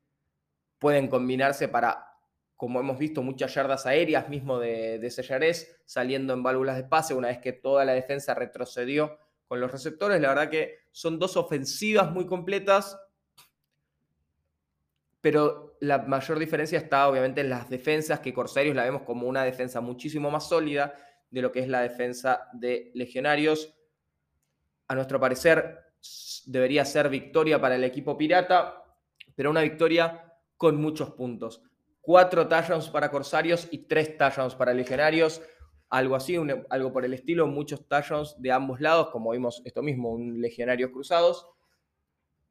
pueden 0.78 1.08
combinarse 1.08 1.68
para, 1.68 2.06
como 2.56 2.80
hemos 2.80 2.98
visto, 2.98 3.22
muchas 3.22 3.52
yardas 3.54 3.86
aéreas 3.86 4.28
mismo 4.28 4.58
de, 4.58 4.98
de 4.98 5.10
Sellarés 5.10 5.82
saliendo 5.86 6.32
en 6.32 6.42
válvulas 6.42 6.76
de 6.76 6.84
pase 6.84 7.14
una 7.14 7.28
vez 7.28 7.38
que 7.38 7.52
toda 7.52 7.84
la 7.84 7.92
defensa 7.92 8.34
retrocedió 8.34 9.18
con 9.46 9.60
los 9.60 9.72
receptores. 9.72 10.20
La 10.20 10.28
verdad 10.28 10.48
que 10.48 10.78
son 10.92 11.18
dos 11.18 11.36
ofensivas 11.36 12.12
muy 12.12 12.26
completas, 12.26 12.96
pero 15.20 15.76
la 15.80 15.98
mayor 15.98 16.38
diferencia 16.38 16.78
está 16.78 17.08
obviamente 17.08 17.40
en 17.40 17.50
las 17.50 17.68
defensas, 17.68 18.20
que 18.20 18.32
Corsarios 18.32 18.74
la 18.74 18.84
vemos 18.84 19.02
como 19.02 19.26
una 19.26 19.44
defensa 19.44 19.80
muchísimo 19.80 20.30
más 20.30 20.48
sólida 20.48 20.94
de 21.30 21.42
lo 21.42 21.52
que 21.52 21.60
es 21.60 21.68
la 21.68 21.82
defensa 21.82 22.48
de 22.52 22.90
Legionarios. 22.94 23.74
A 24.88 24.94
nuestro 24.94 25.20
parecer 25.20 25.78
debería 26.46 26.84
ser 26.84 27.08
victoria 27.08 27.60
para 27.60 27.76
el 27.76 27.84
equipo 27.84 28.16
pirata, 28.16 28.82
pero 29.34 29.50
una 29.50 29.62
victoria 29.62 30.34
con 30.56 30.76
muchos 30.76 31.10
puntos. 31.12 31.62
Cuatro 32.00 32.48
touchdowns 32.48 32.88
para 32.88 33.10
Corsarios 33.10 33.68
y 33.70 33.86
tres 33.86 34.16
touchdowns 34.16 34.54
para 34.54 34.74
Legionarios 34.74 35.42
algo 35.90 36.14
así, 36.14 36.36
algo 36.70 36.92
por 36.92 37.04
el 37.04 37.14
estilo, 37.14 37.48
muchos 37.48 37.86
touchdowns 37.88 38.40
de 38.40 38.52
ambos 38.52 38.80
lados, 38.80 39.10
como 39.10 39.32
vimos 39.32 39.60
esto 39.64 39.82
mismo, 39.82 40.10
un 40.12 40.40
legionarios 40.40 40.90
cruzados. 40.92 41.46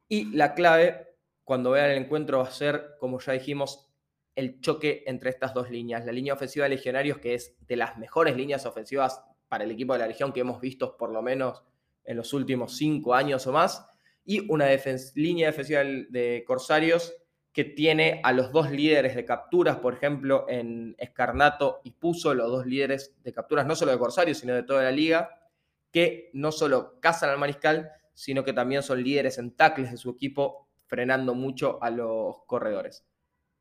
Y 0.09 0.25
la 0.35 0.53
clave, 0.53 1.08
cuando 1.49 1.71
vean 1.71 1.89
el 1.89 1.97
encuentro, 1.97 2.37
va 2.37 2.43
a 2.43 2.51
ser, 2.51 2.91
como 2.99 3.19
ya 3.19 3.33
dijimos, 3.33 3.89
el 4.35 4.61
choque 4.61 5.03
entre 5.07 5.31
estas 5.31 5.51
dos 5.51 5.71
líneas. 5.71 6.05
La 6.05 6.11
línea 6.11 6.35
ofensiva 6.35 6.65
de 6.65 6.75
legionarios, 6.75 7.17
que 7.17 7.33
es 7.33 7.57
de 7.67 7.75
las 7.75 7.97
mejores 7.97 8.37
líneas 8.37 8.67
ofensivas 8.67 9.23
para 9.47 9.63
el 9.63 9.71
equipo 9.71 9.93
de 9.93 9.99
la 9.99 10.05
Legión 10.05 10.31
que 10.31 10.41
hemos 10.41 10.61
visto 10.61 10.95
por 10.95 11.11
lo 11.11 11.23
menos 11.23 11.63
en 12.03 12.17
los 12.17 12.33
últimos 12.33 12.77
cinco 12.77 13.15
años 13.15 13.47
o 13.47 13.51
más, 13.51 13.83
y 14.23 14.47
una 14.51 14.67
línea 15.15 15.47
defensiva 15.47 15.81
de 15.83 16.43
Corsarios 16.45 17.15
que 17.51 17.63
tiene 17.63 18.21
a 18.23 18.31
los 18.31 18.51
dos 18.51 18.69
líderes 18.69 19.15
de 19.15 19.25
capturas, 19.25 19.77
por 19.77 19.95
ejemplo, 19.95 20.45
en 20.49 20.93
Escarnato 20.99 21.81
y 21.83 21.89
Puso, 21.89 22.35
los 22.35 22.47
dos 22.47 22.67
líderes 22.67 23.15
de 23.23 23.33
capturas, 23.33 23.65
no 23.65 23.75
solo 23.75 23.91
de 23.91 23.97
Corsario, 23.97 24.35
sino 24.35 24.53
de 24.53 24.61
toda 24.61 24.83
la 24.83 24.91
liga, 24.91 25.49
que 25.89 26.29
no 26.33 26.51
solo 26.51 26.99
cazan 26.99 27.31
al 27.31 27.39
mariscal, 27.39 27.91
sino 28.13 28.43
que 28.43 28.53
también 28.53 28.83
son 28.83 29.01
líderes 29.01 29.39
en 29.39 29.55
tackles 29.55 29.89
de 29.89 29.97
su 29.97 30.11
equipo, 30.11 30.68
frenando 30.89 31.35
mucho 31.35 31.81
a 31.81 31.91
los 31.91 32.43
corredores. 32.47 33.05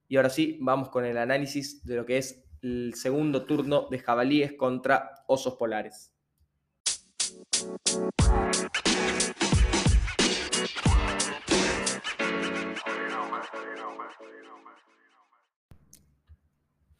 Y 0.08 0.16
ahora 0.16 0.30
sí, 0.30 0.56
vamos 0.60 0.88
con 0.88 1.04
el 1.04 1.18
análisis 1.18 1.84
de 1.84 1.96
lo 1.96 2.06
que 2.06 2.16
es 2.16 2.42
el 2.62 2.94
segundo 2.94 3.44
turno 3.44 3.86
de 3.90 3.98
jabalíes 3.98 4.54
contra 4.54 5.22
osos 5.28 5.54
polares. 5.54 6.12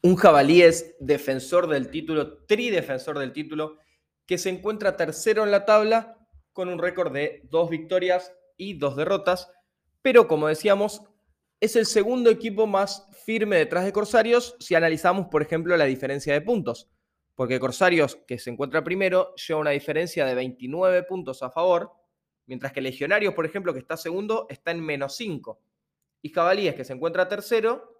Un 0.01 0.15
jabalí 0.15 0.61
es 0.61 0.95
defensor 0.99 1.67
del 1.67 1.89
título, 1.89 2.45
tridefensor 2.45 3.19
del 3.19 3.33
título, 3.33 3.79
que 4.25 4.37
se 4.37 4.49
encuentra 4.49 4.95
tercero 4.95 5.43
en 5.43 5.51
la 5.51 5.65
tabla 5.65 6.15
con 6.53 6.69
un 6.69 6.77
récord 6.77 7.11
de 7.11 7.41
dos 7.49 7.69
victorias 7.69 8.31
y 8.55 8.77
dos 8.77 8.95
derrotas, 8.95 9.51
pero 10.01 10.27
como 10.27 10.47
decíamos, 10.47 11.03
es 11.59 11.75
el 11.75 11.85
segundo 11.85 12.29
equipo 12.29 12.67
más 12.67 13.05
firme 13.25 13.57
detrás 13.57 13.85
de 13.85 13.91
Corsarios 13.91 14.55
si 14.59 14.75
analizamos, 14.75 15.27
por 15.27 15.41
ejemplo, 15.41 15.75
la 15.75 15.85
diferencia 15.85 16.33
de 16.33 16.41
puntos, 16.41 16.89
porque 17.35 17.59
Corsarios, 17.59 18.17
que 18.27 18.37
se 18.37 18.49
encuentra 18.49 18.83
primero, 18.83 19.33
lleva 19.35 19.59
una 19.59 19.71
diferencia 19.71 20.25
de 20.25 20.35
29 20.35 21.03
puntos 21.03 21.43
a 21.43 21.49
favor, 21.49 21.91
mientras 22.45 22.73
que 22.73 22.81
Legionarios, 22.81 23.33
por 23.33 23.45
ejemplo, 23.45 23.73
que 23.73 23.79
está 23.79 23.97
segundo, 23.97 24.47
está 24.49 24.71
en 24.71 24.81
menos 24.81 25.15
5. 25.15 25.59
Y 26.21 26.29
Jabalíes, 26.29 26.75
que 26.75 26.83
se 26.83 26.93
encuentra 26.93 27.29
tercero, 27.29 27.99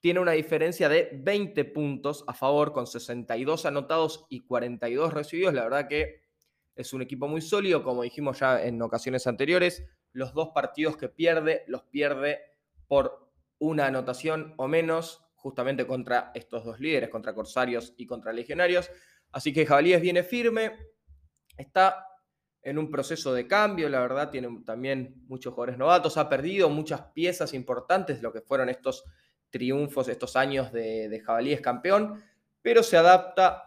tiene 0.00 0.20
una 0.20 0.32
diferencia 0.32 0.88
de 0.88 1.10
20 1.12 1.64
puntos 1.66 2.24
a 2.26 2.34
favor, 2.34 2.72
con 2.72 2.86
62 2.86 3.66
anotados 3.66 4.26
y 4.28 4.40
42 4.40 5.12
recibidos. 5.12 5.54
La 5.54 5.64
verdad 5.64 5.88
que 5.88 6.22
es 6.74 6.92
un 6.92 7.02
equipo 7.02 7.28
muy 7.28 7.40
sólido, 7.40 7.82
como 7.82 8.02
dijimos 8.02 8.40
ya 8.40 8.62
en 8.64 8.80
ocasiones 8.82 9.26
anteriores. 9.26 9.84
Los 10.12 10.32
dos 10.34 10.50
partidos 10.54 10.96
que 10.96 11.08
pierde, 11.08 11.64
los 11.66 11.82
pierde 11.84 12.40
por 12.86 13.30
una 13.58 13.86
anotación 13.86 14.54
o 14.56 14.68
menos, 14.68 15.24
justamente 15.34 15.86
contra 15.86 16.32
estos 16.34 16.64
dos 16.64 16.80
líderes, 16.80 17.08
contra 17.08 17.34
Corsarios 17.34 17.94
y 17.96 18.06
contra 18.06 18.32
Legionarios. 18.32 18.90
Así 19.32 19.52
que 19.52 19.66
Jabalíes 19.66 20.00
viene 20.00 20.22
firme, 20.22 20.72
está 21.56 22.06
en 22.62 22.78
un 22.78 22.90
proceso 22.90 23.32
de 23.32 23.46
cambio, 23.46 23.88
la 23.88 24.00
verdad, 24.00 24.30
tiene 24.30 24.48
también 24.64 25.22
muchos 25.28 25.54
jugadores 25.54 25.78
novatos, 25.78 26.16
ha 26.16 26.28
perdido 26.28 26.68
muchas 26.68 27.00
piezas 27.12 27.54
importantes 27.54 28.16
de 28.16 28.22
lo 28.22 28.32
que 28.32 28.40
fueron 28.40 28.68
estos 28.68 29.04
triunfos, 29.50 30.08
estos 30.08 30.34
años 30.34 30.72
de, 30.72 31.08
de 31.08 31.20
Jabalíes 31.20 31.60
campeón, 31.60 32.22
pero 32.62 32.82
se 32.82 32.96
adapta 32.96 33.66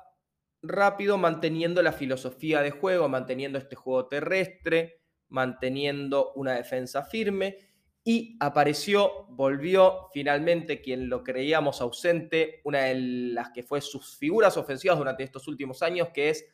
rápido 0.61 1.17
manteniendo 1.17 1.81
la 1.81 1.93
filosofía 1.93 2.61
de 2.61 2.71
juego, 2.71 3.07
manteniendo 3.07 3.57
este 3.57 3.77
juego 3.77 4.07
terrestre, 4.07 5.01
manteniendo 5.29 6.33
una 6.33 6.53
defensa 6.53 7.03
firme 7.03 7.57
y 8.03 8.37
apareció, 8.39 9.25
volvió 9.29 10.07
finalmente 10.13 10.81
quien 10.81 11.09
lo 11.09 11.23
creíamos 11.23 11.81
ausente, 11.81 12.61
una 12.63 12.85
de 12.85 12.95
las 12.95 13.51
que 13.51 13.63
fue 13.63 13.81
sus 13.81 14.17
figuras 14.17 14.57
ofensivas 14.57 14.97
durante 14.97 15.23
estos 15.23 15.47
últimos 15.47 15.83
años, 15.83 16.09
que 16.09 16.29
es 16.29 16.45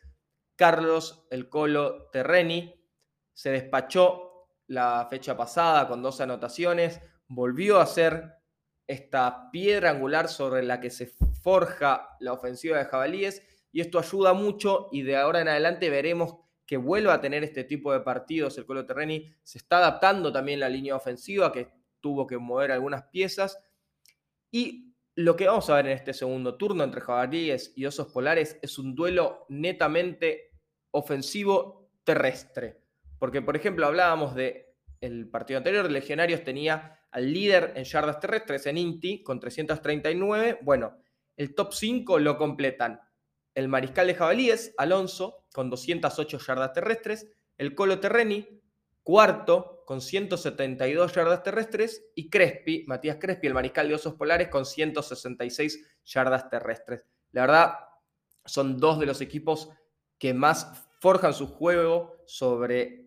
Carlos 0.55 1.25
el 1.29 1.49
Colo 1.49 2.09
Terreni. 2.11 2.73
Se 3.33 3.51
despachó 3.51 4.49
la 4.67 5.07
fecha 5.09 5.37
pasada 5.37 5.87
con 5.87 6.01
dos 6.01 6.19
anotaciones, 6.19 6.99
volvió 7.27 7.79
a 7.79 7.85
ser 7.85 8.33
esta 8.87 9.49
piedra 9.51 9.91
angular 9.91 10.27
sobre 10.27 10.63
la 10.63 10.79
que 10.79 10.89
se 10.89 11.07
forja 11.41 12.09
la 12.19 12.33
ofensiva 12.33 12.77
de 12.77 12.85
jabalíes 12.85 13.43
y 13.71 13.81
esto 13.81 13.99
ayuda 13.99 14.33
mucho 14.33 14.89
y 14.91 15.01
de 15.01 15.17
ahora 15.17 15.41
en 15.41 15.47
adelante 15.47 15.89
veremos 15.89 16.37
que 16.65 16.77
vuelva 16.77 17.13
a 17.13 17.21
tener 17.21 17.43
este 17.43 17.63
tipo 17.63 17.93
de 17.93 17.99
partidos. 17.99 18.57
El 18.57 18.65
Colo 18.65 18.85
Terreni 18.85 19.31
se 19.43 19.59
está 19.59 19.77
adaptando 19.77 20.31
también 20.31 20.59
la 20.59 20.69
línea 20.69 20.95
ofensiva, 20.95 21.51
que 21.51 21.69
tuvo 22.01 22.25
que 22.25 22.37
mover 22.37 22.71
algunas 22.71 23.03
piezas. 23.03 23.59
Y 24.51 24.93
lo 25.15 25.35
que 25.35 25.47
vamos 25.47 25.69
a 25.69 25.75
ver 25.75 25.87
en 25.87 25.91
este 25.93 26.13
segundo 26.13 26.57
turno 26.57 26.83
entre 26.83 27.01
jabalíes 27.01 27.73
y 27.75 27.85
osos 27.85 28.07
polares 28.07 28.59
es 28.61 28.77
un 28.77 28.95
duelo 28.95 29.45
netamente 29.49 30.51
ofensivo 30.91 31.91
terrestre. 32.03 32.81
Porque, 33.19 33.41
por 33.41 33.55
ejemplo, 33.55 33.85
hablábamos 33.85 34.35
de 34.35 34.75
el 35.01 35.29
partido 35.29 35.59
anterior, 35.59 35.89
Legionarios 35.91 36.43
tenía 36.43 36.99
al 37.11 37.31
líder 37.31 37.73
en 37.75 37.83
yardas 37.83 38.19
terrestres 38.19 38.65
en 38.65 38.77
Inti 38.77 39.23
con 39.23 39.39
339. 39.39 40.59
Bueno, 40.63 40.97
el 41.37 41.53
top 41.53 41.73
5 41.73 42.19
lo 42.19 42.37
completan 42.37 42.99
el 43.55 43.69
mariscal 43.69 44.07
de 44.07 44.15
jabalíes, 44.15 44.73
Alonso, 44.77 45.44
con 45.55 45.69
208 45.69 46.37
yardas 46.45 46.73
terrestres, 46.73 47.31
el 47.57 47.75
Colo 47.75 48.01
Terreni, 48.01 48.61
cuarto, 49.03 49.83
con 49.85 50.01
172 50.01 51.13
yardas 51.13 51.43
terrestres, 51.43 52.11
y 52.13 52.29
Crespi, 52.29 52.83
Matías 52.87 53.15
Crespi, 53.21 53.47
el 53.47 53.53
mariscal 53.53 53.87
de 53.87 53.95
Osos 53.95 54.15
Polares, 54.15 54.49
con 54.49 54.65
166 54.65 56.01
yardas 56.03 56.49
terrestres. 56.49 57.05
La 57.31 57.41
verdad, 57.43 57.75
son 58.43 58.81
dos 58.81 58.99
de 58.99 59.05
los 59.05 59.21
equipos 59.21 59.69
que 60.17 60.33
más 60.33 60.85
forjan 60.99 61.33
su 61.33 61.47
juego 61.47 62.17
sobre 62.25 63.05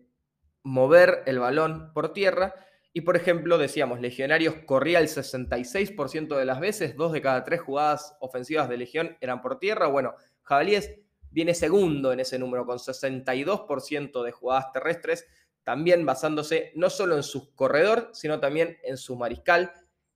mover 0.63 1.21
el 1.27 1.37
balón 1.37 1.91
por 1.93 2.13
tierra. 2.13 2.55
Y 2.93 3.01
por 3.01 3.15
ejemplo, 3.15 3.59
decíamos, 3.59 4.01
Legionarios 4.01 4.55
corría 4.65 4.97
el 4.97 5.07
66% 5.07 6.35
de 6.35 6.45
las 6.45 6.59
veces, 6.59 6.95
dos 6.95 7.11
de 7.11 7.21
cada 7.21 7.43
tres 7.43 7.61
jugadas 7.61 8.17
ofensivas 8.19 8.69
de 8.69 8.77
Legión 8.77 9.17
eran 9.21 9.39
por 9.43 9.59
tierra. 9.59 9.85
Bueno, 9.85 10.15
Jabalíes 10.41 10.95
viene 11.31 11.53
segundo 11.53 12.11
en 12.11 12.19
ese 12.19 12.39
número, 12.39 12.65
con 12.65 12.77
62% 12.77 14.23
de 14.23 14.31
jugadas 14.31 14.71
terrestres, 14.71 15.25
también 15.63 16.05
basándose 16.05 16.71
no 16.75 16.89
solo 16.89 17.15
en 17.15 17.23
su 17.23 17.53
corredor, 17.53 18.09
sino 18.13 18.39
también 18.39 18.77
en 18.83 18.97
su 18.97 19.15
mariscal. 19.15 19.71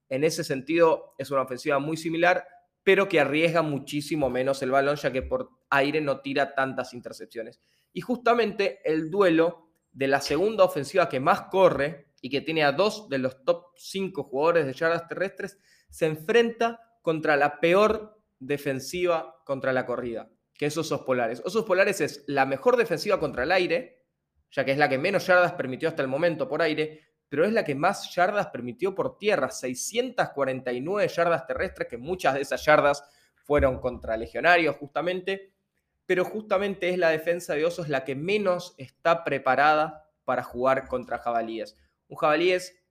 En 0.09 0.23
ese 0.23 0.43
sentido, 0.43 1.13
es 1.17 1.31
una 1.31 1.43
ofensiva 1.43 1.79
muy 1.79 1.97
similar, 1.97 2.45
pero 2.83 3.07
que 3.07 3.19
arriesga 3.19 3.61
muchísimo 3.61 4.29
menos 4.29 4.61
el 4.61 4.71
balón, 4.71 4.95
ya 4.95 5.11
que 5.11 5.21
por 5.21 5.49
aire 5.69 6.01
no 6.01 6.21
tira 6.21 6.55
tantas 6.55 6.93
intercepciones. 6.93 7.61
Y 7.93 8.01
justamente 8.01 8.79
el 8.83 9.09
duelo 9.09 9.69
de 9.91 10.07
la 10.07 10.21
segunda 10.21 10.63
ofensiva 10.63 11.07
que 11.07 11.19
más 11.19 11.43
corre 11.43 12.07
y 12.19 12.29
que 12.29 12.41
tiene 12.41 12.63
a 12.63 12.71
dos 12.71 13.09
de 13.09 13.19
los 13.19 13.43
top 13.43 13.65
5 13.75 14.23
jugadores 14.23 14.65
de 14.65 14.73
yardas 14.73 15.07
terrestres, 15.07 15.59
se 15.89 16.07
enfrenta 16.07 16.79
contra 17.01 17.35
la 17.35 17.59
peor 17.59 18.17
defensiva 18.39 19.35
contra 19.45 19.73
la 19.73 19.85
corrida, 19.85 20.29
que 20.63 20.67
es 20.67 20.77
Osos 20.77 21.01
Polares. 21.01 21.41
Osos 21.43 21.65
Polares 21.65 21.99
es 21.99 22.23
la 22.25 22.45
mejor 22.45 22.77
defensiva 22.77 23.19
contra 23.19 23.43
el 23.43 23.51
aire, 23.51 24.05
ya 24.49 24.63
que 24.63 24.71
es 24.71 24.77
la 24.77 24.87
que 24.87 24.97
menos 24.97 25.27
yardas 25.27 25.51
permitió 25.51 25.89
hasta 25.89 26.01
el 26.01 26.07
momento 26.07 26.47
por 26.47 26.61
aire, 26.61 27.01
pero 27.27 27.43
es 27.43 27.51
la 27.51 27.65
que 27.65 27.75
más 27.75 28.15
yardas 28.15 28.47
permitió 28.47 28.95
por 28.95 29.17
tierra, 29.17 29.51
649 29.51 31.09
yardas 31.09 31.45
terrestres, 31.47 31.89
que 31.89 31.97
muchas 31.97 32.35
de 32.35 32.43
esas 32.43 32.63
yardas 32.63 33.03
fueron 33.43 33.81
contra 33.81 34.15
legionarios 34.15 34.77
justamente, 34.77 35.51
pero 36.05 36.23
justamente 36.23 36.87
es 36.87 36.97
la 36.97 37.09
defensa 37.09 37.55
de 37.55 37.65
Osos 37.65 37.89
la 37.89 38.05
que 38.05 38.15
menos 38.15 38.73
está 38.77 39.25
preparada 39.25 40.09
para 40.23 40.43
jugar 40.43 40.87
contra 40.87 41.19
jabalíes. 41.19 41.75
Un 42.07 42.15
jabalíes 42.15 42.81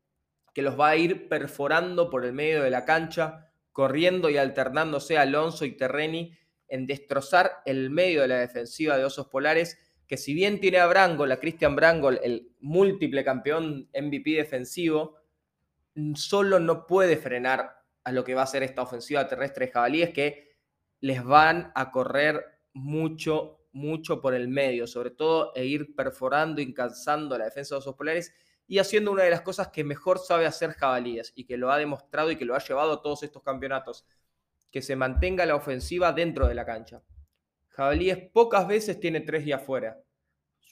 que 0.52 0.60
los 0.60 0.78
va 0.78 0.90
a 0.90 0.96
ir 0.96 1.30
perforando 1.30 2.10
por 2.10 2.26
el 2.26 2.34
medio 2.34 2.62
de 2.64 2.68
la 2.68 2.84
cancha, 2.84 3.50
corriendo 3.72 4.28
y 4.28 4.36
alternándose 4.36 5.16
Alonso 5.16 5.64
y 5.64 5.72
Terreni 5.72 6.36
en 6.72 6.86
destrozar 6.86 7.60
el 7.66 7.90
medio 7.90 8.22
de 8.22 8.28
la 8.28 8.38
defensiva 8.38 8.96
de 8.96 9.04
Osos 9.04 9.28
Polares, 9.28 9.78
que 10.06 10.16
si 10.16 10.32
bien 10.32 10.58
tiene 10.58 10.78
a 10.78 10.86
Brangol, 10.86 11.30
a 11.30 11.38
Christian 11.38 11.76
Brangol, 11.76 12.18
el 12.24 12.50
múltiple 12.60 13.22
campeón 13.22 13.90
MVP 13.94 14.30
defensivo, 14.30 15.18
solo 16.14 16.58
no 16.58 16.86
puede 16.86 17.18
frenar 17.18 17.76
a 18.04 18.10
lo 18.10 18.24
que 18.24 18.34
va 18.34 18.44
a 18.44 18.46
ser 18.46 18.62
esta 18.62 18.80
ofensiva 18.80 19.28
terrestre 19.28 19.66
de 19.66 19.72
jabalíes 19.72 20.10
que 20.14 20.56
les 21.00 21.22
van 21.22 21.72
a 21.74 21.90
correr 21.90 22.42
mucho, 22.72 23.66
mucho 23.72 24.22
por 24.22 24.32
el 24.32 24.48
medio, 24.48 24.86
sobre 24.86 25.10
todo 25.10 25.52
e 25.54 25.66
ir 25.66 25.94
perforando 25.94 26.62
y 26.62 26.72
cansando 26.72 27.36
la 27.36 27.44
defensa 27.44 27.74
de 27.74 27.80
Osos 27.80 27.96
Polares 27.96 28.32
y 28.66 28.78
haciendo 28.78 29.12
una 29.12 29.24
de 29.24 29.30
las 29.30 29.42
cosas 29.42 29.68
que 29.68 29.84
mejor 29.84 30.18
sabe 30.18 30.46
hacer 30.46 30.72
Jabalíes 30.72 31.34
y 31.36 31.44
que 31.44 31.58
lo 31.58 31.70
ha 31.70 31.76
demostrado 31.76 32.30
y 32.30 32.36
que 32.36 32.46
lo 32.46 32.54
ha 32.54 32.64
llevado 32.64 32.94
a 32.94 33.02
todos 33.02 33.24
estos 33.24 33.42
campeonatos, 33.42 34.06
que 34.72 34.82
se 34.82 34.96
mantenga 34.96 35.46
la 35.46 35.54
ofensiva 35.54 36.12
dentro 36.12 36.48
de 36.48 36.54
la 36.54 36.64
cancha. 36.64 37.02
Jabalíes 37.68 38.18
pocas 38.32 38.66
veces 38.66 38.98
tiene 38.98 39.20
tres 39.20 39.46
y 39.46 39.52
afuera. 39.52 40.02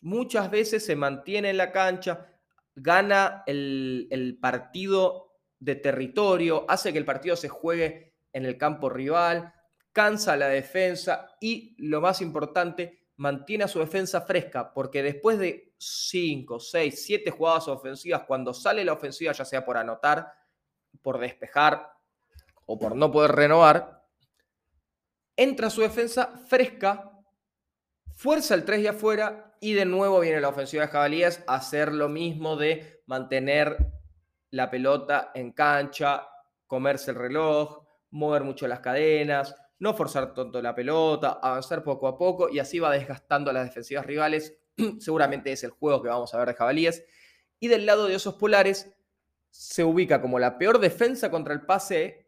Muchas 0.02 0.50
veces 0.50 0.84
se 0.84 0.96
mantiene 0.96 1.50
en 1.50 1.58
la 1.58 1.70
cancha, 1.70 2.26
gana 2.74 3.42
el, 3.46 4.08
el 4.10 4.38
partido 4.38 5.36
de 5.58 5.76
territorio, 5.76 6.64
hace 6.68 6.92
que 6.92 6.98
el 6.98 7.04
partido 7.04 7.36
se 7.36 7.50
juegue 7.50 8.14
en 8.32 8.46
el 8.46 8.56
campo 8.56 8.88
rival, 8.88 9.52
cansa 9.92 10.36
la 10.36 10.48
defensa 10.48 11.36
y, 11.38 11.76
lo 11.78 12.00
más 12.00 12.22
importante, 12.22 13.08
mantiene 13.16 13.64
a 13.64 13.68
su 13.68 13.80
defensa 13.80 14.22
fresca, 14.22 14.72
porque 14.72 15.02
después 15.02 15.38
de 15.38 15.74
5, 15.76 16.58
6, 16.58 17.04
7 17.04 17.30
jugadas 17.30 17.68
ofensivas, 17.68 18.22
cuando 18.26 18.54
sale 18.54 18.82
la 18.82 18.94
ofensiva, 18.94 19.32
ya 19.32 19.44
sea 19.44 19.62
por 19.62 19.76
anotar, 19.76 20.32
por 21.02 21.18
despejar 21.18 21.99
o 22.66 22.78
por 22.78 22.96
no 22.96 23.10
poder 23.10 23.32
renovar, 23.32 24.06
entra 25.36 25.70
su 25.70 25.80
defensa 25.80 26.38
fresca, 26.46 27.12
fuerza 28.14 28.54
el 28.54 28.64
3 28.64 28.82
de 28.82 28.88
afuera 28.90 29.56
y 29.60 29.72
de 29.72 29.84
nuevo 29.84 30.20
viene 30.20 30.40
la 30.40 30.48
ofensiva 30.48 30.84
de 30.84 30.92
Jabalíes 30.92 31.42
a 31.46 31.56
hacer 31.56 31.92
lo 31.92 32.08
mismo 32.08 32.56
de 32.56 33.02
mantener 33.06 33.92
la 34.50 34.70
pelota 34.70 35.30
en 35.34 35.52
cancha, 35.52 36.26
comerse 36.66 37.10
el 37.10 37.16
reloj, 37.16 37.84
mover 38.10 38.44
mucho 38.44 38.66
las 38.68 38.80
cadenas, 38.80 39.54
no 39.78 39.94
forzar 39.94 40.34
tanto 40.34 40.60
la 40.60 40.74
pelota, 40.74 41.40
avanzar 41.42 41.82
poco 41.82 42.06
a 42.06 42.18
poco 42.18 42.48
y 42.48 42.58
así 42.58 42.78
va 42.78 42.92
desgastando 42.92 43.50
a 43.50 43.52
las 43.52 43.64
defensivas 43.64 44.06
rivales. 44.06 44.58
Seguramente 44.98 45.52
es 45.52 45.64
el 45.64 45.70
juego 45.70 46.02
que 46.02 46.08
vamos 46.08 46.32
a 46.34 46.38
ver 46.38 46.48
de 46.48 46.54
jabalíes. 46.54 47.04
Y 47.58 47.68
del 47.68 47.86
lado 47.86 48.06
de 48.06 48.16
osos 48.16 48.34
polares 48.34 48.94
se 49.50 49.84
ubica 49.84 50.20
como 50.20 50.38
la 50.38 50.58
peor 50.58 50.78
defensa 50.78 51.30
contra 51.30 51.54
el 51.54 51.62
pase 51.62 52.19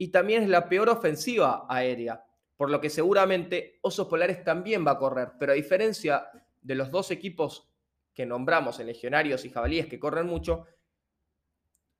y 0.00 0.08
también 0.08 0.44
es 0.44 0.48
la 0.48 0.66
peor 0.66 0.88
ofensiva 0.88 1.66
aérea, 1.68 2.24
por 2.56 2.70
lo 2.70 2.80
que 2.80 2.88
seguramente 2.88 3.78
osos 3.82 4.08
polares 4.08 4.42
también 4.42 4.84
va 4.84 4.92
a 4.92 4.98
correr, 4.98 5.32
pero 5.38 5.52
a 5.52 5.54
diferencia 5.54 6.26
de 6.62 6.74
los 6.74 6.90
dos 6.90 7.10
equipos 7.10 7.70
que 8.14 8.24
nombramos 8.24 8.78
legionarios 8.78 9.44
y 9.44 9.50
jabalíes 9.50 9.88
que 9.88 10.00
corren 10.00 10.26
mucho, 10.26 10.64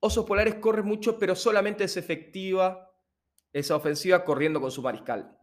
osos 0.00 0.24
polares 0.24 0.54
corren 0.54 0.86
mucho, 0.86 1.18
pero 1.18 1.36
solamente 1.36 1.84
es 1.84 1.98
efectiva 1.98 2.90
esa 3.52 3.76
ofensiva 3.76 4.24
corriendo 4.24 4.62
con 4.62 4.70
su 4.70 4.80
mariscal. 4.80 5.36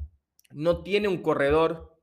No 0.49 0.81
tiene 0.81 1.07
un 1.07 1.21
corredor 1.21 1.95